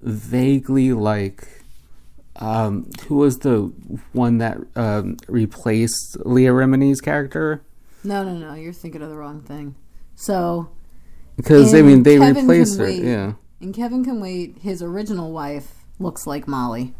[0.00, 1.48] vaguely like
[2.36, 3.72] um, who was the
[4.12, 7.62] one that um, replaced Leah Remini's character?
[8.02, 9.74] No, no, no, you're thinking of the wrong thing.
[10.14, 10.68] So
[11.36, 12.84] Because I mean, they Kevin replaced her.
[12.84, 13.32] Wait- Yeah.
[13.60, 16.94] And Kevin Can Wait, his original wife looks like Molly.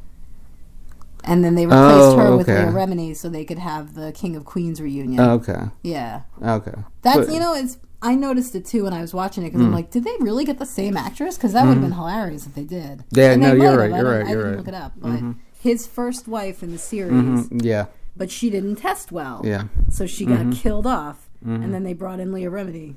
[1.27, 2.65] And then they replaced Oh, her with okay.
[2.67, 5.19] Leah Remini so they could have the King of Queens reunion.
[5.21, 5.65] Oh, okay.
[5.83, 6.23] yeah.
[6.43, 6.75] Okay.
[7.03, 7.33] That's But- Hmm.
[7.35, 9.91] you know it's I noticed it too when I was watching it because I'm like,
[9.91, 11.37] did they really get the same actress?
[11.39, 13.03] Because that would have been hilarious if they did.
[13.13, 13.91] Yeah, And no, you're right.
[13.91, 14.57] I you're right, I you're didn't right.
[14.59, 15.21] look it up, but
[15.59, 17.13] his first wife in the series,
[17.49, 17.87] Mhm, Yeah.
[18.15, 19.65] but she didn't test well, Yeah.
[19.89, 22.97] so she got killed off, and then they brought in Leah Remini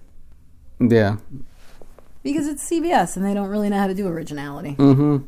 [0.82, 1.16] Yeah.
[2.22, 4.72] because it's CBS and they don't really know how to do originality.
[4.74, 5.20] hmm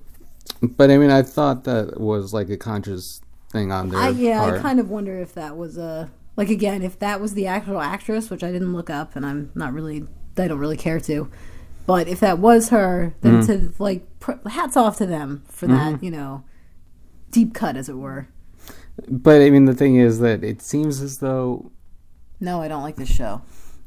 [0.62, 4.40] But I mean, I thought that was like a conscious thing on their I, yeah,
[4.42, 4.54] part.
[4.56, 7.80] I kind of wonder if that was a like again if that was the actual
[7.82, 10.06] actress, which I didn't look up, and I'm not really
[10.38, 11.30] I don't really care to.
[11.86, 13.68] But if that was her, then Mm-hmm.
[13.74, 16.44] to like pr- hats off to them for that, you know,
[17.32, 18.28] deep cut as it were.
[19.08, 21.72] But I mean, the thing is that it seems as though
[22.40, 23.42] No, I don't like this show.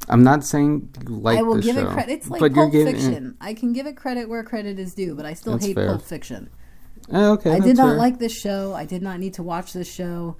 [0.09, 2.11] I'm not saying you like I will give show, it credit.
[2.13, 3.37] It's like but Pulp giving Fiction.
[3.39, 5.87] I can give it credit where credit is due, but I still That's hate fair.
[5.87, 6.49] Pulp Fiction.
[7.11, 7.97] Oh, okay, I did not fair.
[7.97, 8.73] like this show.
[8.73, 10.37] I did not need to watch this show.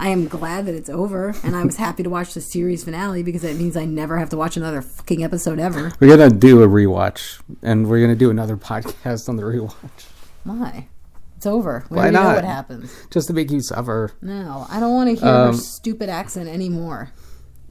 [0.00, 3.22] I am glad that it's over, and I was happy to watch the series finale
[3.24, 5.90] because it means I never have to watch another fucking episode ever.
[5.98, 10.06] We're gonna do a rewatch, and we're gonna do another podcast on the rewatch,
[10.44, 10.88] Why?
[11.36, 11.84] It's over.
[11.90, 12.36] We Why not?
[12.36, 12.92] what happens.
[13.10, 14.12] just to make you suffer.
[14.22, 17.10] No, I don't want to hear her Um, stupid accent anymore.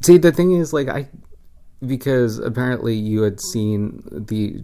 [0.02, 1.08] See, the thing is, like, I
[1.86, 4.64] because apparently you had seen the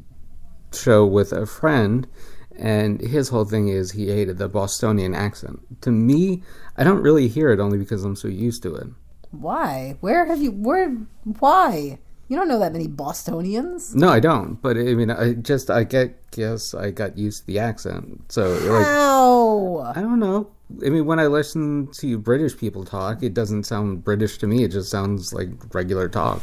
[0.73, 2.07] show with a friend,
[2.57, 5.59] and his whole thing is he hated the Bostonian accent.
[5.81, 6.43] To me,
[6.77, 8.87] I don't really hear it only because I'm so used to it.
[9.31, 9.97] Why?
[10.01, 10.51] Where have you?
[10.51, 10.89] Where?
[11.39, 11.99] Why?
[12.33, 13.93] You don't know that many Bostonians.
[13.93, 14.59] No, I don't.
[14.59, 18.23] But I mean, I just I get guess I got used to the accent.
[18.31, 18.87] So like,
[19.95, 20.49] I don't know.
[20.83, 24.63] I mean, when I listen to British people talk, it doesn't sound British to me.
[24.63, 26.41] It just sounds like regular talk.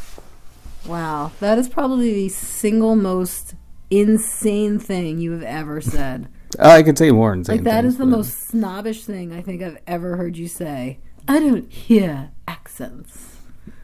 [0.87, 3.57] Wow, that is probably the single most
[3.91, 6.29] insane thing you have ever said.
[6.57, 7.57] Uh, I could say more insane.
[7.57, 10.47] Like that things, is the but- most snobbish thing I think I've ever heard you
[10.47, 11.01] say.
[11.27, 13.30] I don't hear accents.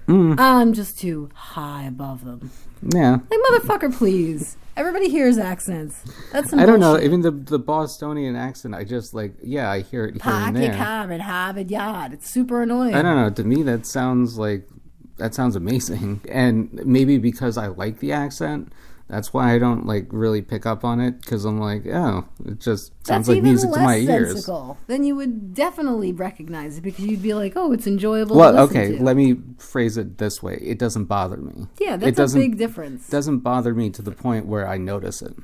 [0.06, 0.38] Mm.
[0.38, 2.50] I'm just too high above them.
[2.82, 3.18] Yeah.
[3.30, 4.56] Like motherfucker, please.
[4.76, 6.02] Everybody hears accents.
[6.32, 7.00] That's some I don't know.
[7.00, 9.34] Even the the Bostonian accent, I just like.
[9.42, 11.10] Yeah, I hear it here Park and there.
[11.10, 12.12] in Harvard Yard.
[12.12, 12.94] It's super annoying.
[12.94, 13.30] I don't know.
[13.30, 14.68] To me, that sounds like
[15.16, 18.70] that sounds amazing, and maybe because I like the accent,
[19.08, 22.58] that's why I don't like really pick up on it because I'm like, oh, it
[22.58, 24.50] just sounds That's like music to my ears.
[24.88, 28.96] Then you would definitely recognize it because you'd be like, "Oh, it's enjoyable." Well, okay,
[28.96, 29.02] to.
[29.02, 31.68] let me phrase it this way: it doesn't bother me.
[31.78, 33.08] yeah, that's a doesn't big difference.
[33.08, 35.34] doesn't bother me to the point where I notice it.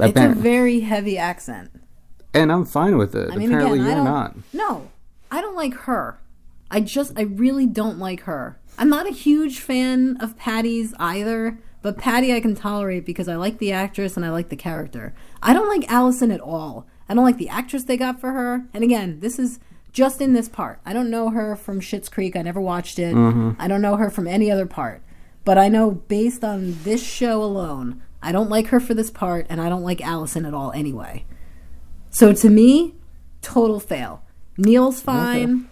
[0.00, 1.70] It's a very heavy accent.
[2.32, 3.30] and I'm fine with it.
[3.32, 4.36] I mean, Apparently, again, you're not.
[4.52, 4.90] No,
[5.30, 6.18] I don't like her.
[6.70, 8.58] I just, I really don't like her.
[8.78, 13.36] I'm not a huge fan of Patty's either, but Patty I can tolerate because I
[13.36, 15.14] like the actress and I like the character.
[15.42, 16.86] I don't like Allison at all.
[17.08, 18.66] I don't like the actress they got for her.
[18.72, 19.58] And again, this is
[19.92, 20.80] just in this part.
[20.86, 22.36] I don't know her from Schitt's Creek.
[22.36, 23.14] I never watched it.
[23.14, 23.60] Mm-hmm.
[23.60, 25.02] I don't know her from any other part.
[25.44, 29.46] But I know based on this show alone, I don't like her for this part,
[29.48, 31.24] and I don't like Allison at all anyway.
[32.10, 32.94] So to me,
[33.40, 34.22] total fail.
[34.56, 35.68] Neil's fine.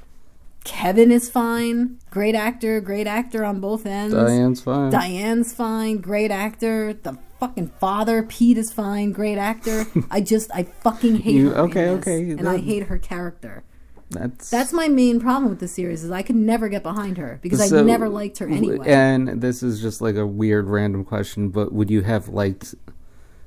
[0.66, 1.98] Kevin is fine.
[2.10, 4.12] Great actor, great actor on both ends.
[4.14, 4.90] Diane's fine.
[4.90, 6.92] Diane's fine, great actor.
[6.92, 9.86] The fucking father, Pete, is fine, great actor.
[10.10, 11.58] I just, I fucking hate You- her.
[11.60, 13.62] okay, okay, And I hate her character.
[14.10, 17.38] That's That's my main problem with the series is I could never get behind her
[17.42, 18.86] because I never liked her anyway.
[18.86, 22.74] And this is just like a weird random question, but would you have liked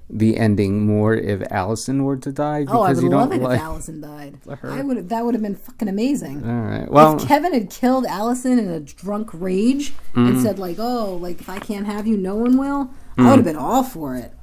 [0.09, 2.65] the ending more if Allison were to die?
[2.67, 3.57] oh, I would you love it like.
[3.57, 4.37] if Allison died.
[4.61, 4.71] her.
[4.71, 5.09] I would.
[5.09, 6.43] That would have been fucking amazing.
[6.49, 6.89] All right.
[6.91, 10.25] Well, if Kevin had killed Allison in a drunk rage Mm-hmm.
[10.27, 13.25] and said like, "Oh, like if I can't have you, no one will," Mm.
[13.25, 14.33] I would have been all for it.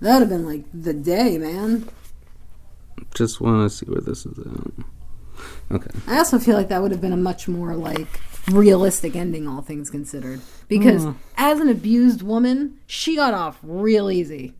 [0.00, 1.88] That would have been like the day, man.
[3.14, 4.84] just want to see where this is at.
[5.70, 5.90] Okay.
[6.06, 9.60] I also feel like that would have been a much more like realistic ending, all
[9.62, 10.40] things considered.
[10.68, 11.14] Because Mm.
[11.36, 14.54] as an abused woman, she got off real easy.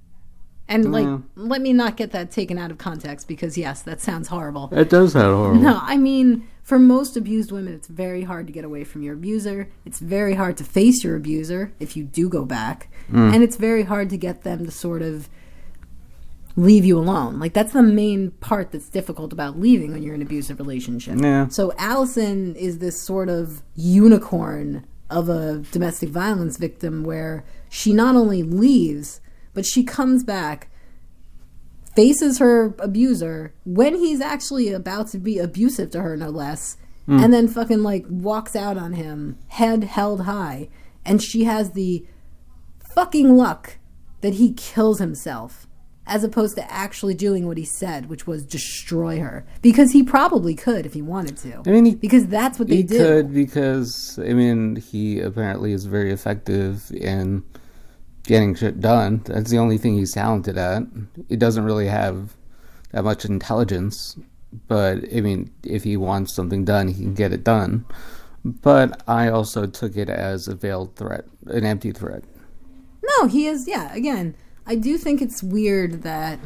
[0.69, 1.19] And like, Yeah.
[1.37, 4.69] let me not get that taken out of context because yes, that sounds horrible.
[4.73, 5.61] It does sound horrible.
[5.63, 9.15] No, I mean, for most abused women, it's very hard to get away from your
[9.15, 9.71] abuser.
[9.87, 12.91] It's very hard to face your abuser if you do go back.
[13.11, 13.35] Mm.
[13.35, 15.31] And it's very hard to get them to sort of
[16.57, 17.39] leave you alone.
[17.39, 21.19] Like, that's the main part that's difficult about leaving when you're in an abusive relationship.
[21.21, 21.49] Yeah.
[21.49, 28.15] So, Allison is this sort of unicorn of a domestic violence victim where she not
[28.17, 29.21] only leaves,
[29.59, 30.71] but she comes back
[31.97, 37.19] faces her abuser when he's actually about to be abusive to her, no less, hmm.
[37.19, 40.69] and then fucking like walks out on him, head held high,
[41.05, 42.07] and she has the
[42.95, 43.79] fucking luck
[44.21, 45.67] that he kills himself.
[46.07, 50.55] As opposed to actually doing what he said, which was destroy her, because he probably
[50.55, 51.63] could if he wanted to.
[51.67, 52.91] I mean, he, because that's what they did.
[52.93, 53.05] he do.
[53.05, 57.43] could because I mean he apparently is very effective in
[58.29, 59.23] getting shit done.
[59.25, 60.83] That's the only thing he's talented at.
[61.29, 62.37] He doesn't really have
[62.93, 64.17] that much intelligence,
[64.69, 67.87] but I mean, if he wants something done, he can get it done.
[68.45, 72.23] But I also took it as a veiled threat, an empty threat.
[73.03, 73.67] No, he is.
[73.67, 74.37] Yeah, again,
[74.67, 76.39] I do think it's weird that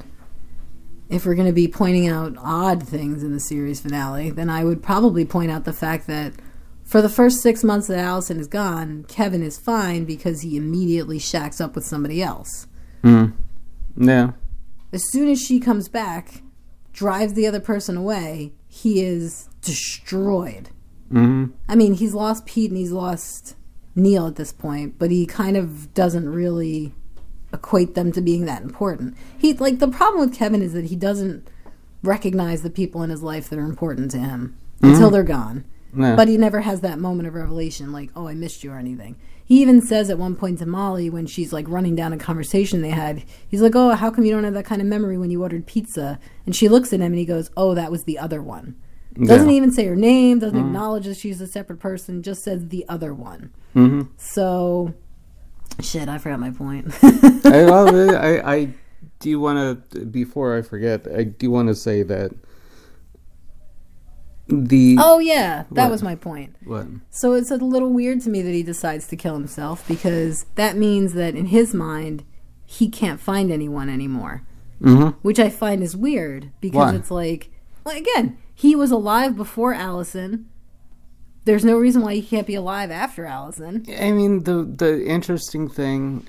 [1.10, 4.62] if we're going to be pointing out odd things in the series finale, then I
[4.62, 6.32] would probably point out the fact that
[6.92, 11.18] for the first six months that Allison is gone, Kevin is fine because he immediately
[11.18, 12.66] shacks up with somebody else.
[13.96, 14.32] Yeah.
[14.92, 16.42] As soon as she comes back,
[16.92, 20.68] drives the other person away, he is destroyed.
[21.10, 23.56] hmm I mean, he's lost Pete and he's lost
[23.96, 26.92] Neil at this point, but he kind of doesn't really
[27.54, 29.16] equate them to being that important.
[29.38, 31.48] He like the problem with Kevin is that he doesn't
[32.02, 35.64] recognize the people in his life that are important to him until they're gone.
[35.96, 36.16] Yeah.
[36.16, 39.16] But he never has that moment of revelation like, "Oh, I missed you" or anything.
[39.44, 42.80] He even says at one point to Molly when she's like running down a conversation
[42.80, 45.30] they had, he's like, "Oh, how come you don't have that kind of memory when
[45.30, 48.18] you ordered pizza?" And she looks at him and he goes, "Oh, that was the
[48.18, 48.76] other one."
[49.22, 49.56] Doesn't Yeah.
[49.56, 53.12] even say her name, doesn't acknowledge that she's a separate person, just says the other
[53.12, 53.50] one.
[53.76, 54.08] Mhm.
[54.16, 54.94] So,
[55.80, 56.86] shit, I forgot my point.
[57.02, 57.64] I,
[58.44, 58.68] I, I
[59.18, 61.06] do want to before I forget.
[61.14, 62.32] I do want to say that
[64.52, 65.90] the oh, yeah, that What?
[65.90, 66.54] was my point.
[66.64, 70.44] what So, it's a little weird to me that he decides to kill himself because
[70.54, 72.24] that means that in his mind,
[72.64, 74.42] he can't find anyone anymore,
[74.80, 76.94] hmm which I find is weird because Why?
[76.94, 77.50] it's like,
[77.84, 80.48] well, again, he was alive before Allison.
[81.44, 83.84] There's no reason why he can't be alive after Allison.
[83.98, 86.26] I mean the the interesting thing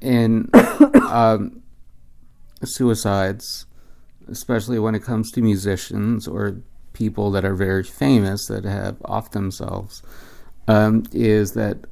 [0.00, 0.48] in
[1.10, 1.62] um,
[2.64, 3.66] suicides,
[4.28, 6.56] especially when it comes to musicians or
[6.94, 10.02] people that are very famous that have off themselves,
[10.66, 11.84] um, is that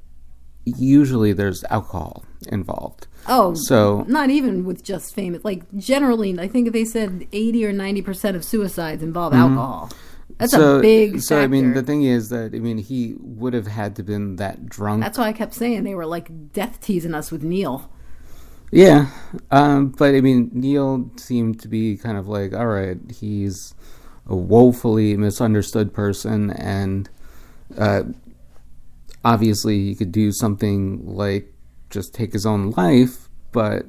[0.65, 3.07] usually there's alcohol involved.
[3.29, 5.45] Oh, So not even with just famous.
[5.45, 9.91] Like generally, I think they said eighty or ninety percent of suicides involve alcohol.
[10.39, 10.63] That's Mm-hmm.
[10.63, 11.21] so, a big.
[11.21, 14.37] so I mean, the thing is that I mean, he would have had to been
[14.37, 15.03] that drunk.
[15.03, 17.91] That's why I kept saying they were like death teasing us with Neil.
[18.75, 19.09] Yeah,
[19.51, 23.75] um, but I mean, Neil seemed to be kind of like, all right, he's
[24.27, 27.09] a woefully misunderstood person, and
[27.77, 28.03] uh,
[29.25, 31.53] obviously he could do something like
[31.91, 33.87] just take his own life, but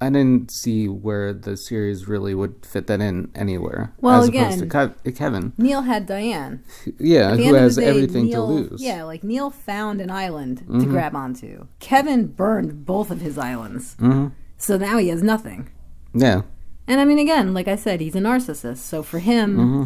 [0.00, 3.94] I didn't see where the series really would fit that in anywhere.
[4.02, 6.62] Well, as opposed to again- Kevin, Neil had Diane.
[6.98, 8.82] yeah, who has day, everything Neil, to lose.
[8.82, 10.80] Yeah, like Neil found an island Mm-hmm.
[10.80, 11.66] to grab onto.
[11.80, 15.68] Kevin burned both of his islands, hmm so now he has nothing.
[16.14, 16.42] yeah,
[16.88, 18.78] And I mean, again, like I said, he's a narcissist.
[18.78, 19.84] So for him, Mm-hmm.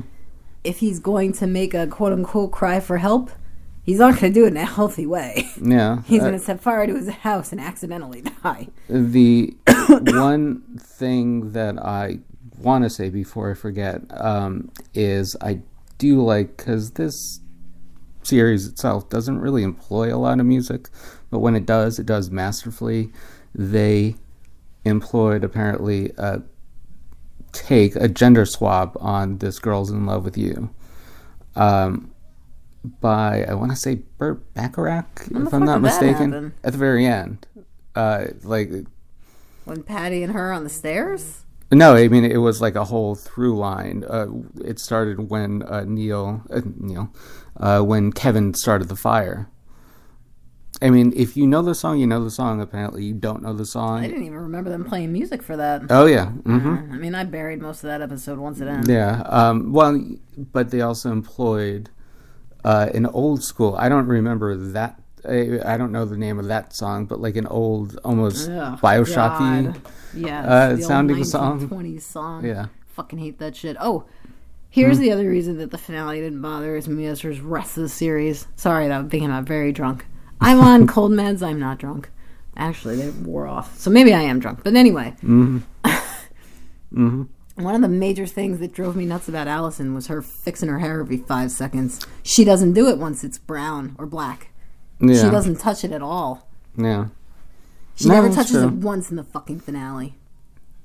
[0.64, 3.30] if he's going to make a quote unquote cry for help,
[3.82, 5.48] he's not going to do it in a healthy way.
[5.62, 6.02] yeah.
[6.06, 8.68] He's Uh, going to set fire to his house and accidentally die.
[8.88, 9.56] The
[9.88, 12.18] one thing that I
[12.58, 15.60] want to say before I forget um, is I
[15.96, 17.40] do like because this
[18.22, 20.88] series itself doesn't really employ a lot of music,
[21.30, 23.10] but when it does, it does masterfully.
[23.54, 24.16] They
[24.84, 26.42] employed apparently a
[27.52, 30.70] take a gender swap on this girl's in love with you.
[31.56, 32.12] Um,
[32.82, 37.04] by i want to say burt bacharach When if i'm not mistaken at the very
[37.04, 37.46] end.
[37.94, 38.70] Uh, like
[39.64, 41.44] When Patty and her on the stairs?
[41.70, 44.04] no i mean it was like a whole through line.
[44.08, 44.28] Uh,
[44.64, 47.12] it started when uh, neil uh, neil
[47.58, 49.48] uh, when kevin started the fire
[50.82, 52.60] I mean, if you know the song, you know the song.
[52.60, 53.98] Apparently, you don't know the song.
[54.02, 55.82] I didn't even remember them playing music for that.
[55.90, 58.88] Oh yeah, hmm I mean, I buried most of that episode once it ended.
[58.88, 59.22] Yeah.
[59.26, 60.00] Um, well,
[60.52, 61.90] but they also employed
[62.64, 63.74] uh, an old school.
[63.78, 65.00] I don't remember that.
[65.28, 68.80] I, I don't know the name of that song, but like an old, almost Ugh,
[68.80, 69.64] Bioshocky.
[69.72, 69.82] God.
[70.14, 71.68] Yeah, uh, sounding song.
[71.68, 72.44] 1920s song.
[72.46, 72.66] Yeah.
[72.94, 73.76] Fucking hate that shit.
[73.78, 74.04] Oh,
[74.70, 75.02] here's Hmm.
[75.02, 77.88] the other reason that the finale didn't bother is me as the rest of the
[77.90, 78.46] series.
[78.56, 80.06] Sorry that I'm thinking I'm very drunk.
[80.40, 81.42] I'm on cold meds.
[81.42, 82.10] I'm not drunk.
[82.56, 84.60] Actually, they wore off, so maybe I am drunk.
[84.64, 87.22] But anyway, Mm-hmm.
[87.62, 90.78] one of the major things that drove me nuts about Allison was her fixing her
[90.80, 92.04] hair every five seconds.
[92.22, 94.50] She doesn't do it once it's brown or black.
[95.00, 95.22] Yeah.
[95.24, 96.48] She doesn't touch it at all.
[96.76, 97.08] Yeah.
[97.94, 98.66] She No, never touches true.
[98.68, 100.16] it once in the fucking finale.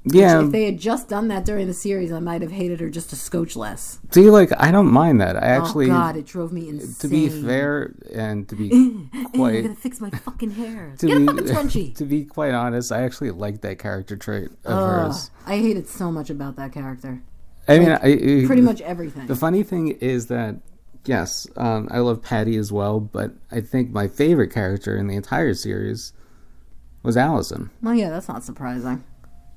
[0.08, 0.46] Yeah.
[0.46, 3.12] If they had just done that during the series, I might have hated her just
[3.12, 4.00] a scotch less.
[4.12, 5.36] See, like I don't mind that.
[5.36, 6.96] I actually, oh God, it drove me insane.
[7.00, 8.72] to be fair and to be
[9.14, 10.94] I'm quite gonna fix my fucking hair.
[11.00, 11.96] to Get a be fucking scrunchie.
[11.98, 15.32] to be quite honest, I actually like that character trait of hers.
[15.46, 17.22] I hated so much about that character.
[17.68, 19.26] I mean, like, I, I- Pretty much everything.
[19.26, 20.58] The funny thing is that
[21.06, 25.16] yes, um, I love Patty as well, but I think my favorite character in the
[25.16, 26.14] entire series
[27.02, 27.70] was Allison.
[27.82, 29.04] well, yeah, that's not surprising.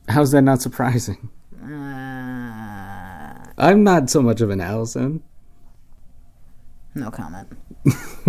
[0.09, 1.31] How's that not surprising?
[1.63, 5.23] Uh, I'm not so much of an Allison.
[6.95, 7.49] no comment.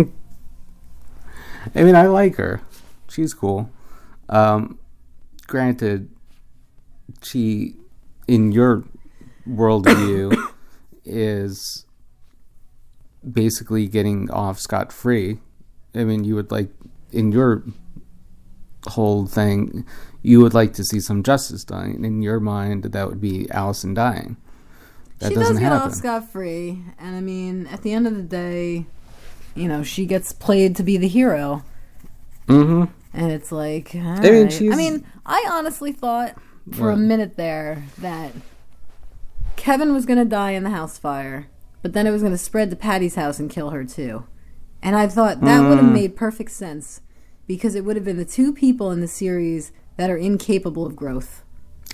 [1.74, 2.60] I mean, I like her.
[3.08, 3.70] She's cool.
[4.28, 4.78] Um,
[5.46, 6.10] granted,
[7.22, 7.76] she,
[8.28, 8.84] in your
[9.48, 10.36] worldview,
[11.04, 11.86] is
[13.28, 15.38] basically getting off scot free.
[15.94, 16.70] I mean, you would like,
[17.10, 17.64] in your
[18.86, 19.84] whole thing,
[20.22, 22.04] you would like to see some justice done.
[22.04, 24.36] In your mind, that would be Allison dying.
[25.18, 25.88] That she doesn't does get happen.
[25.88, 28.86] off scot free, and I mean, at the end of the day,
[29.54, 31.62] you know, she gets played to be the hero,
[32.48, 32.84] mm-hmm.
[33.12, 34.52] and it's like, mean, alright.
[34.52, 36.36] she's- I mean, I honestly thought
[36.72, 38.32] for a minute there that
[39.56, 41.48] Kevin was going to die in the house fire,
[41.82, 44.24] but then it was going to spread to Patty's house and kill her too.
[44.82, 45.82] And I thought that would Mm.
[45.82, 47.02] have made perfect sense
[47.46, 50.96] because it would have been the two people in the series that are incapable of
[50.96, 51.42] growth.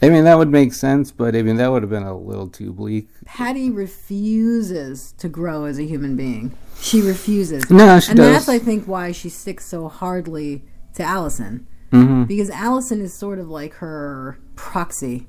[0.00, 2.46] I mean, that would make sense, but I mean, that would have been a little
[2.48, 3.08] too bleak.
[3.24, 6.54] Patty refuses to grow as a human being.
[6.80, 7.68] She refuses.
[7.70, 8.32] No, she and does.
[8.32, 10.62] that's, I think, why she sticks so hardly
[10.94, 11.66] to Allison.
[11.90, 15.26] hmm Because Allison is sort of like her proxy.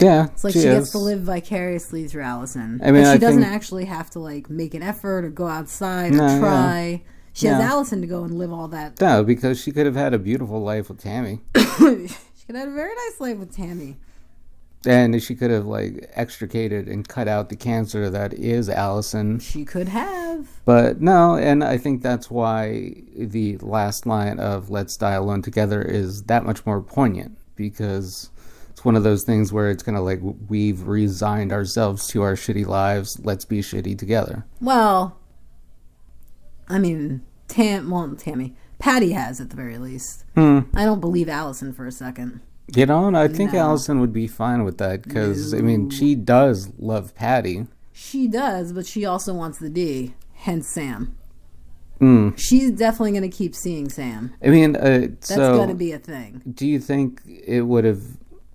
[0.00, 0.90] Yeah, It's like she, gets is.
[0.92, 2.80] to live vicariously through Allison.
[2.82, 5.30] I mean, but she I doesn't think- actually have to like make an effort or
[5.30, 6.96] go outside No, or yeah.
[7.34, 7.60] She has.
[7.60, 9.00] Allison to go and live all that.
[9.00, 12.10] No, because she could have had a beautiful life with Tammy, she could
[12.48, 13.96] have had a very nice life with Tammy.
[14.86, 19.40] and she could have like extricated and cut out the cancer that is Allison.
[19.40, 20.46] She could have.
[20.64, 25.82] But no, and I think that's why the last line of "Let's die alone together"
[25.82, 28.30] is that much more poignant because
[28.70, 32.34] it's one of those things where it's kind of like we've resigned ourselves to our
[32.34, 33.18] shitty lives.
[33.24, 34.44] Let's be shitty together.
[34.60, 35.16] Well,
[36.68, 40.24] I mean, Tam, well, Tammy, Patty has at the very least.
[40.34, 40.60] Hmm.
[40.74, 42.40] I don't believe Allison for a second.
[42.74, 43.58] You know, and I think No.
[43.60, 47.66] Allison would be fine with that because I mean she does love Patty.
[47.92, 51.14] She does, but she also wants the D, hence Sam.
[51.98, 52.30] Hmm.
[52.36, 54.34] She's definitely going to keep seeing Sam.
[54.42, 56.42] I mean, uh, That's so going to be a thing.
[56.52, 58.02] do you think it would have?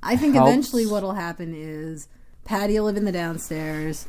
[0.04, 0.50] I think helps.
[0.50, 2.08] eventually what'll happen is
[2.46, 4.08] Patty will live in the downstairs.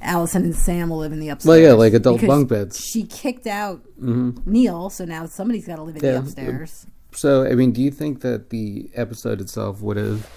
[0.00, 1.48] Allison and Sam will live in the upstairs.
[1.48, 2.80] Well, yeah, like adult because bunk beds.
[2.80, 4.38] She kicked out mm-hmm.
[4.50, 6.12] Neil, so now somebody's got to live in Yeah.
[6.12, 6.86] the upstairs.
[7.12, 10.28] So, I mean, do you think that the episode itself would have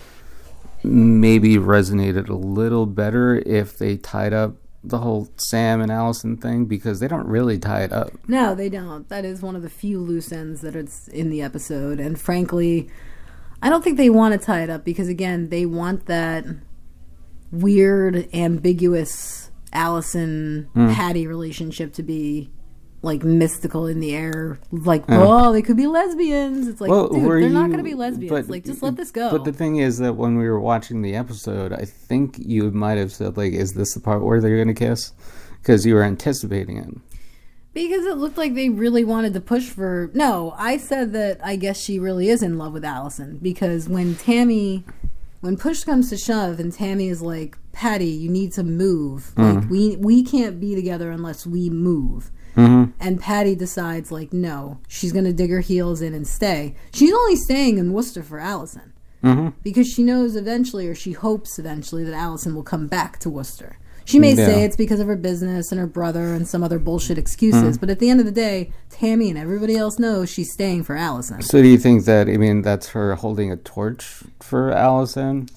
[0.83, 6.65] maybe resonated a little better if they tied up the whole Sam and Allison thing
[6.65, 8.11] because they don't really tie it up.
[8.27, 9.07] No, they don't.
[9.09, 12.89] That is one of the few loose ends that it's in the episode, and frankly,
[13.61, 16.45] I don't think they want to tie it up because again, they want that
[17.51, 20.91] weird, ambiguous Allison Hmm.
[20.91, 22.49] Patty relationship to be
[23.03, 24.59] like mystical in the air.
[24.71, 26.67] Like, oh, they could be lesbians.
[26.67, 28.29] It's like, dude, they're not going to be lesbians.
[28.29, 29.31] but- like, just let this go.
[29.31, 32.99] But the thing is that when we were watching the episode, I think you might
[32.99, 35.13] have said like, "Is this the part where they're going to kiss?"
[35.61, 36.89] Because you were anticipating it.
[37.73, 40.11] Because it looked like they really wanted to push for.
[40.13, 43.39] No, I said that I guess she really is in love with Allison.
[43.41, 44.83] Because when Tammy.
[45.41, 49.33] When push comes to shove and Tammy is like, Patty, you need to move.
[49.35, 49.41] Hmm.
[49.41, 52.31] Like, we, we can't be together unless we move.
[52.55, 52.91] Mm-hmm.
[52.99, 56.75] And Patty decides, like, no, she's going to dig her heels in and stay.
[56.93, 58.93] She's only staying in Worcester for Allison.
[59.23, 59.49] Mm-hmm.
[59.63, 63.77] Because she knows eventually, or she hopes eventually, that Allison will come back to Worcester.
[64.05, 64.45] She may Yeah.
[64.45, 67.79] say it's because of her business and her brother and some other bullshit excuses, hmm.
[67.79, 70.95] but at the end of the day, Tammy and everybody else knows she's staying for
[70.95, 71.41] Allison.
[71.41, 75.49] So do you think that I mean that's her holding a torch for Allison?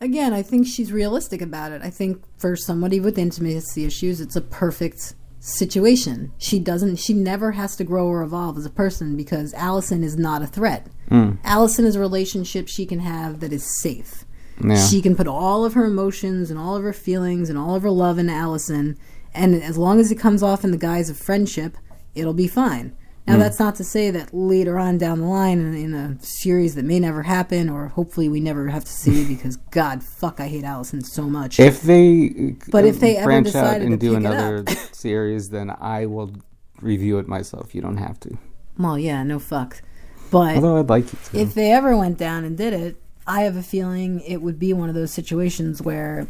[0.00, 1.82] Again, I think she's realistic about it.
[1.82, 6.32] I think for somebody with intimacy issues, it's a perfect situation.
[6.38, 10.16] She doesn't she never has to grow or evolve as a person because Allison is
[10.16, 10.86] not a threat.
[11.08, 11.32] Hmm.
[11.44, 14.24] Allison is a relationship she can have that is safe.
[14.62, 14.76] Yeah.
[14.76, 17.82] She can put all of her emotions and all of her feelings and all of
[17.82, 18.98] her love into Allison,
[19.34, 21.76] and as long as it comes off in the guise of friendship,
[22.14, 22.96] it'll be fine.
[23.26, 23.40] Now, hmm.
[23.40, 26.84] that's not to say that later on down the line in, in a series that
[26.84, 30.64] may never happen, or hopefully we never have to see, because God, fuck, I hate
[30.64, 31.60] Allison so much.
[31.60, 35.50] If they But if they uh, ever branch out decided and to do another series,
[35.50, 36.34] then I will
[36.80, 37.74] review it myself.
[37.74, 38.38] You don't have to.
[38.78, 39.82] well, yeah, no fuck.
[40.30, 41.38] But Although I'd like you to.
[41.38, 42.96] if they ever went down and did it,
[43.26, 46.26] I have a feeling it would be one of those situations where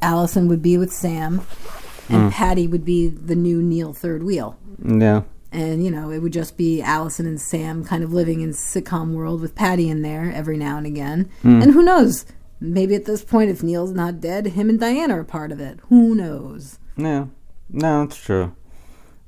[0.00, 1.40] Allison would be with Sam,
[2.08, 2.32] and mm.
[2.32, 4.58] Patty would be the new Neil third wheel.
[4.84, 5.22] yeah.
[5.50, 9.12] and you know it would just be Allison and Sam kind of living in sitcom
[9.12, 11.30] world with Patty in there every now and again.
[11.42, 11.62] Mm.
[11.62, 12.26] And who knows?
[12.60, 15.78] Maybe at this point, if Neil's not dead, him and Diana are part of it.
[15.88, 16.78] Who knows?
[16.96, 17.30] No,
[17.70, 18.54] no, it's true.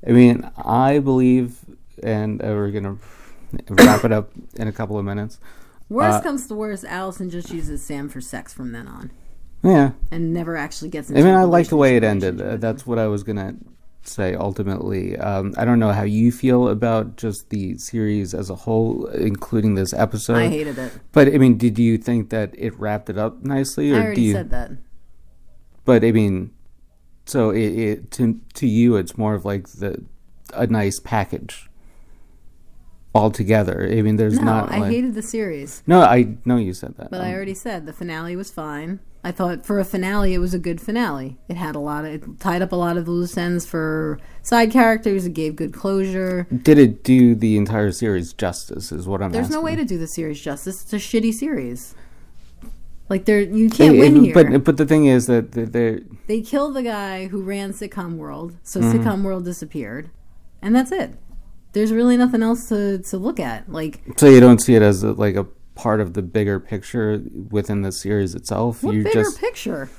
[0.05, 1.59] I mean, I believe,
[2.03, 2.97] and we're gonna
[3.69, 5.39] wrap it up in a couple of minutes.
[5.91, 9.11] Worst Uh, comes to worst, Allison just uses Sam for sex from then on,
[9.61, 11.11] Yeah, and never actually gets.
[11.11, 12.41] I mean, I like the way it ended.
[12.41, 13.55] Uh, that's what I was gonna
[14.03, 14.33] say.
[14.33, 19.05] Ultimately, um, I don't know how you feel about just the series as a whole,
[19.07, 20.37] including this episode.
[20.37, 20.93] I hated it.
[21.11, 24.05] But I mean, did you think that it wrapped it up nicely, or I do
[24.05, 24.31] already you?
[24.31, 24.71] said that.
[25.83, 26.51] But I mean,
[27.25, 30.05] so it, it to to you, it's more of like the
[30.53, 31.69] a nice package
[33.13, 33.87] altogether.
[33.91, 34.71] I mean, there's No, not.
[34.71, 37.11] I like, hated the series, No, I know you said that.
[37.11, 38.99] but I Um, already said the finale was fine.
[39.23, 41.37] I thought for a finale, it was a good finale.
[41.47, 44.17] It had a lot of, it tied up a lot of the loose ends for
[44.41, 45.25] side characters.
[45.27, 46.47] It gave good closure.
[46.63, 48.91] did it do the entire series justice?
[48.91, 49.31] Is what I'm.
[49.31, 50.81] There's no way to do the series justice.
[50.81, 51.93] It's a shitty series.
[53.09, 54.33] Like there, you can't It- win it- here.
[54.33, 55.99] But but the thing is that th- there.
[56.27, 58.97] they killed the guy who ran Sitcom World, so Mm-hmm.
[59.07, 60.09] Sitcom World disappeared,
[60.63, 61.13] and that's it.
[61.73, 63.71] There's really nothing else to, to look at.
[63.71, 65.45] Like So you don't see it as a, like a
[65.75, 68.83] part of the bigger picture within the series itself.
[68.83, 69.89] what you bigger just picture?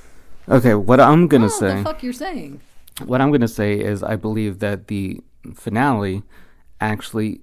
[0.47, 0.75] okay.
[0.75, 1.75] What I'm gonna know what say.
[1.77, 2.61] the fuck you're saying.
[3.05, 5.19] what I'm going to say is I believe that the
[5.55, 6.23] finale
[6.79, 7.41] actually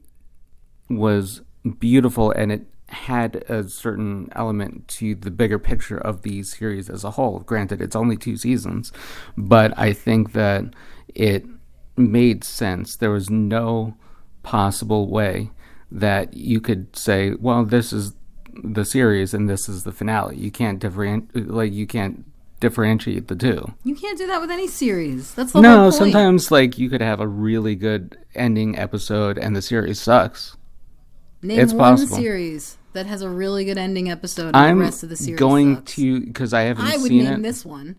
[0.89, 1.43] was
[1.78, 7.05] beautiful and it had a certain element to the bigger picture of the series as
[7.05, 7.41] a whole.
[7.41, 8.93] Granted, it's only two seasons,
[9.37, 10.64] but I think that
[11.14, 11.45] it
[11.97, 12.97] made sense.
[12.97, 13.95] There was no
[14.43, 15.51] possible way
[15.91, 18.12] that you could say, well, this is
[18.62, 20.36] the series and this is the finale.
[20.36, 22.24] You can't differentiate, like, you can't
[22.61, 23.74] differentiate the two.
[23.84, 25.34] You can't do that with any series.
[25.34, 25.95] That's the No, whole point.
[25.95, 30.57] sometimes like you could have a really good ending episode and the series sucks.
[31.43, 32.16] Name it's one possible.
[32.16, 35.38] series that has a really good ending episode, and I'm the rest of the series
[35.38, 35.95] going sucks.
[35.95, 37.43] to because I haven't I would seen name it.
[37.43, 37.97] this one.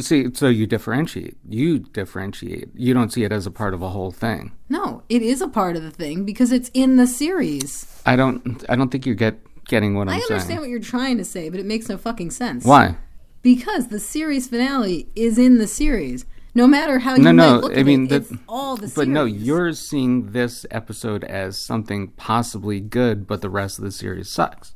[0.00, 1.36] See, so you differentiate.
[1.48, 2.70] You differentiate.
[2.74, 4.52] You don't see it as a part of a whole thing.
[4.68, 8.00] No, it is a part of the thing because it's in the series.
[8.06, 8.64] I don't.
[8.68, 10.20] I don't think you get getting what I'm saying.
[10.22, 10.60] I understand saying.
[10.60, 12.64] what you're trying to say, but it makes no fucking sense.
[12.64, 12.96] Why?
[13.42, 16.24] Because the series finale is in the series.
[16.54, 17.58] No matter how you No, might no.
[17.60, 18.94] look I at mean, it, the- it's all the series.
[18.94, 23.90] But no, you're seeing this episode as something possibly good, but the rest of the
[23.92, 24.74] series sucks.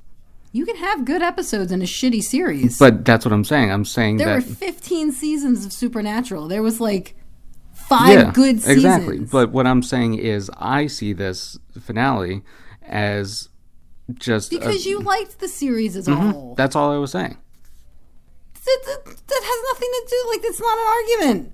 [0.57, 2.79] You can have good episodes in a shitty series.
[2.79, 3.71] But that's what I'm saying.
[3.71, 6.49] I'm saying there that were 15 seasons of Supernatural.
[6.49, 7.15] There was like
[7.75, 8.77] five good seasons.
[8.79, 9.19] Exactly.
[9.21, 12.43] But what I'm saying is, I see this finale
[12.87, 13.49] as
[14.15, 16.31] just a- because you liked the series as a Mm-hmm.
[16.31, 16.55] whole.
[16.55, 17.37] That's all I was saying.
[18.55, 20.31] that, that, that has nothing to do.
[20.31, 21.53] Like it's not an argument.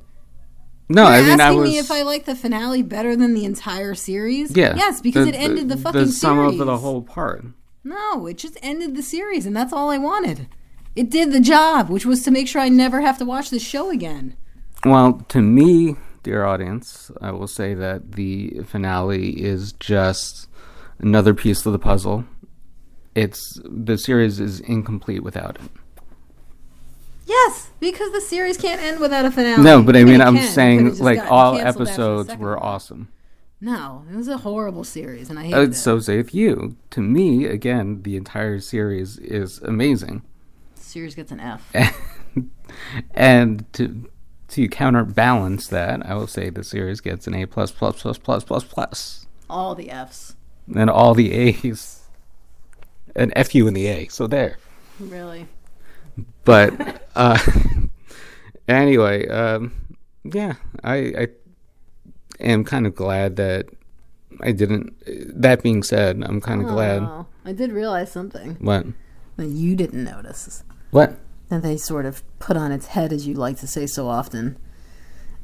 [0.88, 1.70] No, You're I mean, I asking was.
[1.70, 4.54] me if I like the finale better than the entire series.
[4.56, 4.74] yeah.
[4.76, 6.60] Yes, because it ended the, fucking the sum series.
[6.60, 7.44] of the whole part.
[7.84, 10.46] No, it just ended the series, and that's all I wanted.
[10.94, 13.62] It did the job, which was to make sure I never have to watch this
[13.62, 14.36] show again.
[14.84, 20.48] Well, to me, dear audience, I will say that the finale is just
[20.98, 22.24] another piece of the puzzle.
[23.14, 25.70] It's the series is incomplete without it.
[27.26, 29.62] Yes, because the series can't end without a finale.
[29.62, 33.08] No, but I mean, I'm can, saying like all canceled after the episodes were awesome.
[33.64, 35.74] No, it was a horrible series, and I hated Uh, it.
[35.74, 36.74] so saith you.
[36.90, 40.22] To me, again, the entire series is amazing.
[40.74, 41.72] series gets an F.
[43.14, 44.10] and to
[44.48, 48.44] to counterbalance that, I will say the series gets an A plus plus plus plus
[48.44, 50.34] plus plus, All the Fs.
[50.74, 52.00] and all the A's,
[53.16, 54.08] an F U in the A.
[54.08, 54.58] So there.
[55.00, 55.46] Really.
[56.44, 57.38] But uh,
[58.68, 59.72] anyway, um,
[60.24, 60.54] yeah,
[60.84, 61.28] I, I
[62.42, 63.66] am kind of glad that
[64.40, 64.94] I didn't.
[65.40, 67.02] That being said, I'm kind of glad.
[67.02, 68.86] Oh, I did realize something What?
[69.36, 70.64] that you didn't notice.
[70.90, 71.18] What?
[71.48, 74.56] that they sort of put on its head, as you like to say so often.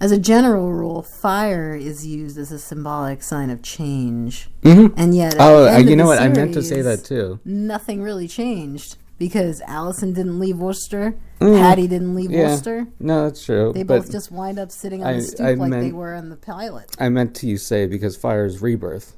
[0.00, 4.94] As a general rule, fire is used as a symbolic sign of change, Mm-hmm.
[4.98, 6.18] and yet, Oh, uh, you know what?
[6.22, 7.40] I meant to say that too.
[7.44, 12.34] Nothing really changed because Allison didn't leave Worcester, Patty didn't leave Mm.
[12.34, 12.48] Yeah.
[12.50, 12.86] Worcester.
[13.00, 13.72] No, that's true.
[13.72, 16.30] They both just wind up sitting on I- the stoop I like they were in
[16.30, 16.94] the pilot.
[16.98, 19.14] I meant to you say because fire is rebirth.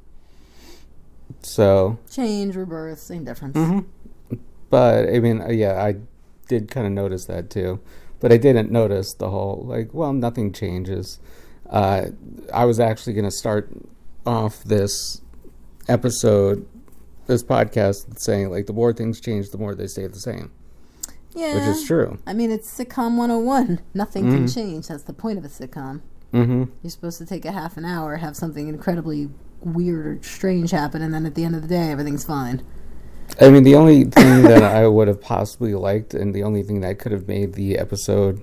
[1.43, 3.55] So, Change, rebirth, same difference.
[3.57, 4.35] Mm-hmm.
[4.69, 5.95] but I mean, uh, yeah, I
[6.47, 7.79] did kind of notice that too.
[8.19, 11.19] But I didn't notice the whole like, well, nothing changes.
[11.69, 12.07] Uh,
[12.53, 13.69] I was actually going to start
[14.25, 15.21] off this
[15.87, 16.67] episode,
[17.27, 20.51] this podcast, saying like the more things change, the more they stay the same,
[21.33, 22.17] Yeah, which is true.
[22.27, 23.79] I mean, it's sitcom 101.
[23.93, 24.53] Nothing can Mm.
[24.55, 24.87] change.
[24.87, 26.01] That's the point of a sitcom.
[26.33, 26.63] Mm-hmm.
[26.81, 29.29] You're supposed to take a half an hour, have something incredibly
[29.61, 32.61] weird or strange happen, and then at the end of the day, everything's fine.
[33.39, 36.81] I mean, the only thing that I would have possibly liked, and the only thing
[36.81, 38.41] that could have made the episode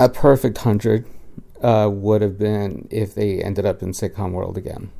[0.00, 1.06] a perfect hundred,
[1.62, 4.90] uh, would have been if they ended up in sitcom world again,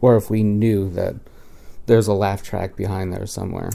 [0.00, 1.16] or if we knew that
[1.86, 3.70] there's a laugh track behind there somewhere.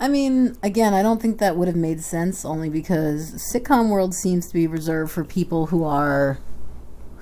[0.00, 4.14] I mean, again, I don't think that would have made sense only because sitcom world
[4.14, 6.38] seems to be reserved for people who are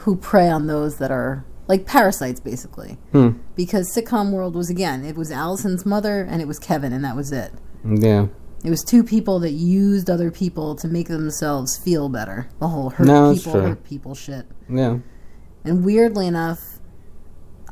[0.00, 2.98] who prey on those that are like parasites basically.
[3.12, 3.30] Hmm.
[3.54, 7.16] Because sitcom world was again, it was Allison's mother and it was Kevin and that
[7.16, 7.52] was it.
[7.84, 8.26] Yeah.
[8.62, 12.48] It was two people that used other people to make themselves feel better.
[12.58, 14.46] The whole hurt No, people, hurt people shit.
[14.68, 14.98] Yeah.
[15.64, 16.75] And weirdly enough,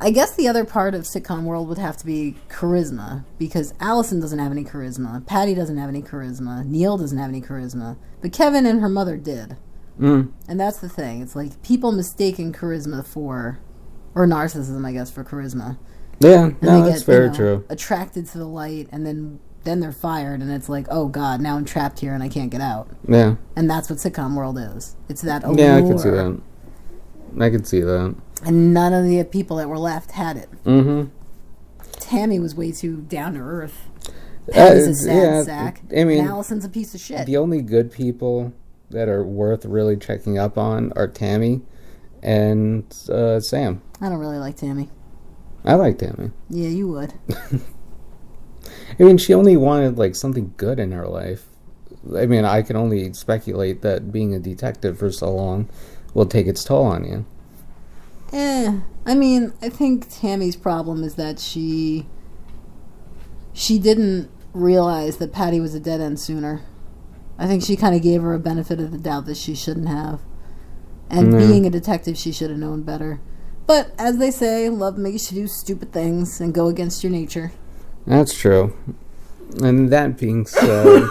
[0.05, 4.21] I guess the other part of sitcom world would have to be charisma because Allison
[4.21, 8.31] doesn't have any charisma, Patty doesn't have any charisma, Neil doesn't have any charisma, but
[8.31, 9.57] Kevin and her mother did.
[9.99, 10.31] Mm.
[10.47, 11.23] And that's the thing.
[11.23, 13.61] It's like people mistaken charisma for,
[14.15, 15.79] or narcissism, I guess, for charisma.
[16.21, 16.45] Yeah.
[16.49, 17.65] And No, they that's get, you very know, true.
[17.71, 21.57] Attracted to the light, and then then they're fired, and it's like, oh god, now
[21.57, 22.91] I'm trapped here and I can't get out.
[23.09, 23.37] Yeah.
[23.57, 24.97] And that's what sitcom world is.
[25.09, 25.67] It's that allure.
[25.67, 26.43] Yeah, I can see that.
[27.41, 28.15] I can see that.
[28.45, 30.49] And none of the people that were left had it.
[30.65, 31.11] Mm-hmm.
[31.93, 33.89] Tammy was way too down to earth.
[34.51, 35.83] Patty's Uh, a sad yeah, sack.
[35.97, 37.27] I mean, and Allison's a piece of shit.
[37.27, 38.53] The only good people
[38.91, 41.63] that are worth really checking up on are Tammy
[42.23, 43.81] and uh, Sam.
[44.01, 44.91] I don't really like Tammy.
[45.65, 46.31] I like Tammy.
[46.51, 47.15] Yeah, you would.
[48.99, 51.47] I mean, she only wanted like something good in her life.
[52.15, 55.71] I mean, I can only speculate that being a detective for so long
[56.13, 57.25] will take its toll on you.
[58.35, 58.81] Eh.
[59.07, 62.09] I mean, I think Tammy's problem is that she
[63.53, 66.63] she didn't realize that Patty was a dead end sooner.
[67.39, 69.89] I think she kind of gave her a benefit of the doubt that she shouldn't
[69.89, 70.21] have.
[71.09, 73.21] And being a detective, she should have known better.
[73.67, 77.53] But as they say, love makes you do stupid things and go against your nature.
[78.05, 78.77] That's true.
[79.63, 81.09] And that being said,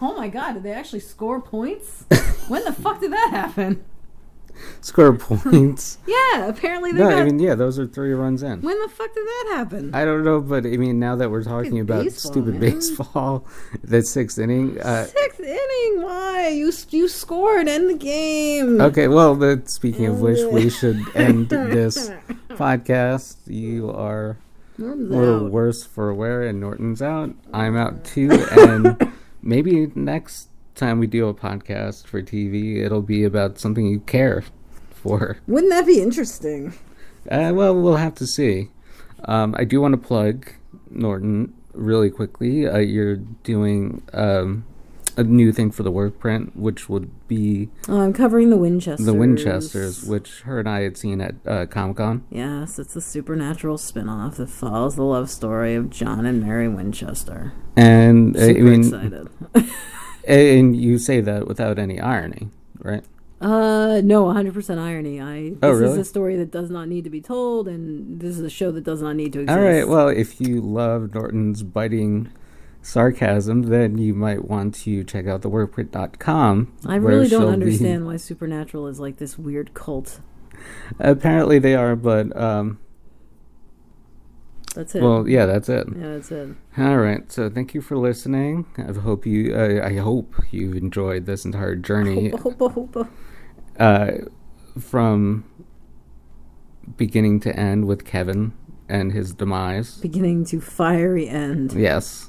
[0.00, 2.04] Oh my god, did they actually score points?
[2.48, 3.84] when the fuck did that happen?
[4.80, 5.98] Score points.
[6.06, 7.18] Yeah, apparently they No, got.
[7.20, 8.60] I mean, yeah, those are three runs in.
[8.62, 9.94] when the fuck did that happen?
[9.94, 12.60] I don't know, but I mean, now that we're talking about baseball, stupid man.
[12.60, 13.46] baseball,
[13.84, 14.80] that sixth inning.
[14.80, 16.02] Uh, Sixth inning.
[16.02, 17.68] Why you you scored?
[17.68, 18.80] End the game.
[18.80, 22.10] okay, well, but speaking of which, we should end this
[22.50, 23.36] podcast.
[23.46, 24.36] You are
[24.78, 25.52] a little out.
[25.52, 27.30] worse for wear, and Norton's out.
[27.52, 29.12] I'm out too, and
[29.42, 34.44] maybe next time we do a podcast for TV, it'll be about something you care
[34.90, 35.38] for.
[35.46, 36.74] Wouldn't that be interesting?
[37.30, 38.68] Uh, well, we'll have to see.
[39.26, 40.50] Um, I do want to plug
[40.90, 42.66] Norton really quickly.
[42.66, 44.64] Uh, you're doing um,
[45.16, 49.06] a new thing for the work print, which would be Oh, I'm covering the Winchesters.
[49.06, 52.24] the Winchesters, which her and I had seen at uh, Comic Con.
[52.30, 57.52] Yes, it's a supernatural spin-off that follows the love story of John and Mary Winchester.
[57.76, 59.28] And uh, I Super mean, excited.
[60.26, 62.48] and you say that without any irony,
[62.78, 63.04] right?
[63.40, 65.20] Uh, no, 100% irony.
[65.20, 68.38] I this Oh, is a story that does not need to be told, and this
[68.38, 69.58] is a show that does not need to exist.
[69.58, 69.86] All right.
[69.86, 72.30] Well, if you love Norton's biting
[72.80, 76.72] sarcasm, then you might want to check out theworkprint.com.
[76.86, 80.20] I really don't she'll be- understand why Supernatural is like this weird cult.
[80.98, 82.78] Apparently they are, but um,
[84.74, 85.02] That's it.
[85.02, 85.86] well, yeah, that's it.
[85.96, 86.48] yeah, that's it.
[86.76, 88.66] All right, so thank you for listening.
[88.76, 93.08] I hope you, uh, I hope you've enjoyed this entire journey Hoopa, hoopa, hoopa.
[93.78, 95.44] uh, from
[96.96, 98.52] beginning to end with Kevin
[98.88, 99.98] and his demise.
[99.98, 101.72] Beginning to fiery end.
[101.72, 102.28] Yes,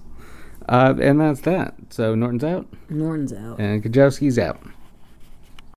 [0.69, 1.73] uh, and that's that.
[1.89, 3.59] So Norton's out, Norton's out.
[3.59, 4.61] and Kajowski's out.